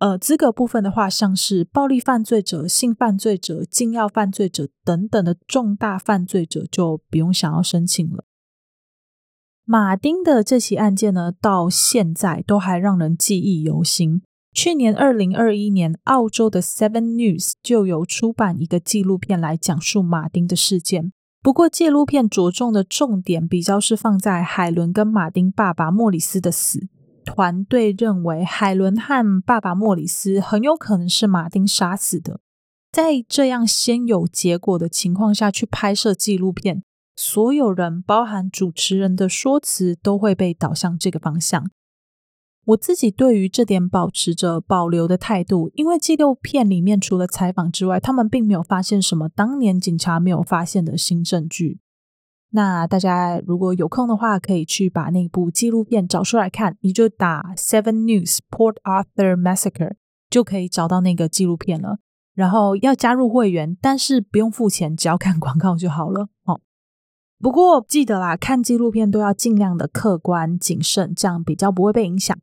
[0.00, 8.24] 呃，资格部分的话，像是暴力犯罪者、性犯罪者、禁药犯罪者等等的重大犯罪者，就不用想要申请了。
[9.66, 14.22] 马丁的这起案件呢，到现在都还让人记忆犹新。
[14.54, 21.12] 去年二零二一年，澳洲的 Seven News 就有出版一个纪录片来讲述马丁的事件。
[21.42, 26.88] 不过，纪录片着重的重点比较是放在海伦跟马丁爸爸莫里斯的死。
[27.24, 32.40] 团队认为，海伦和爸爸莫里斯很有可能是马丁杀死的。
[32.90, 36.82] 在这样先有结果的情况下去拍摄纪录片，
[37.14, 41.70] 所有人，包含主持人的说辞，都会被导向这个方向。
[42.66, 51.80] 我自己对于这点保持着保留的态度，因为纪录片里面除了采访之外，他们并没有发现什么当年警察没有发现的新证据。
[52.52, 59.94] 那大家如果有空的话，可以去把那部纪录片找出来看，你就打 Seven News Port Arthur Massacre
[60.28, 61.98] 就可以找到那个纪录片了。
[62.34, 66.60] 然后要加入会员，但是不用付钱，只要看广告就好了哦。
[67.38, 72.36] 不过记得啦，看纪录片都要尽量的客观谨慎，这样比较不会被影响。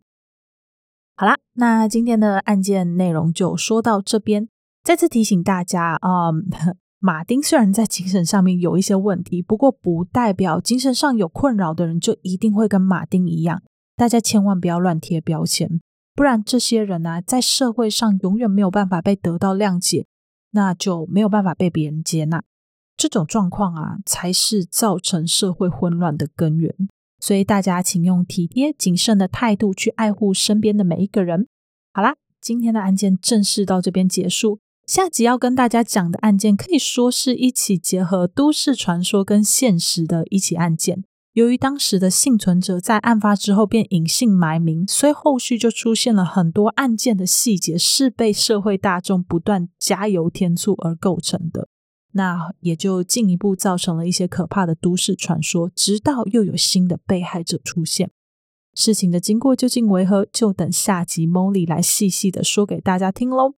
[1.15, 4.49] 好啦，那今天的案件内容就说到这边。
[4.83, 6.31] 再次提醒大家啊，
[6.99, 13.61] 马丁虽然在精神上面有一些问题，不过不代表精神上有困扰的人就一定会跟马丁一样。
[13.95, 15.79] 大家千万不要乱贴标签，
[16.15, 20.05] 不然这些人呢，在社会上永远没有办法被得到谅解，
[20.51, 22.43] 那就没有办法被别人接纳。
[22.95, 26.73] 这种状况啊，才是造成社会混乱的根源。
[27.19, 31.47] 所以大家请用体贴谨慎的态度去爱护身边的每一个人。
[31.93, 34.59] 好啦，今天的案件正式到这边结束。
[34.87, 41.03] 下集要跟大家讲的案件，可以说是一起结合都市传说跟现实的一起案件。
[41.33, 51.67] 由于当时的幸存者在案发之后便隐姓埋名，所以后续就出现了很多案件的细节是被社会大众不断加油添醋而构成的。
[52.13, 58.09] 那也就进一步造成了一些可怕的都市传说，直到又有新的被害者出现。
[58.73, 63.55] 事情的经过究竟为何，就等下集 Molly 来细细的说给大家听喽。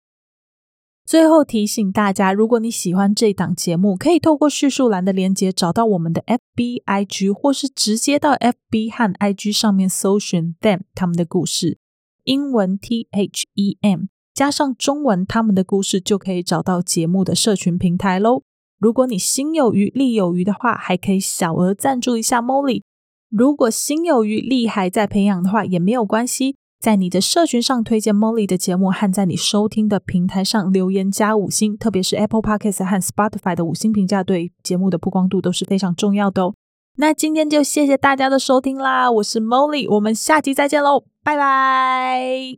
[1.10, 11.80] 最后提醒大家，如果你喜欢这档节目，可以透过叙述栏的连接找到我们的 FB、IG，或是直接到 FB 和 IG 上面搜寻 them 他们的故事，
[12.26, 14.02] 英文 T H E M
[14.36, 18.44] 加上中文他们的故事，就可以找到节目的社群平台喽。
[18.78, 22.84] 如果你心有余力有余的话，还可以小额赞助一下 Molly。
[23.32, 26.56] 如果心有余力还在培养的话，也没有关系。
[26.80, 36.54] 在你的社群上推荐 Molly 的节目，和在你收听的平台上留言加五星，特别是 Apple Podcast 和 Spotify 的五星评价，对节目的曝光度都是非常重要的哦。
[36.96, 42.58] 那今天就谢谢大家的收听啦，我是 Molly，我们下期再见喽，拜拜。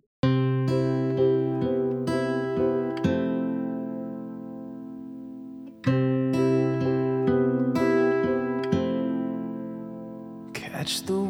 [10.54, 11.21] Catch the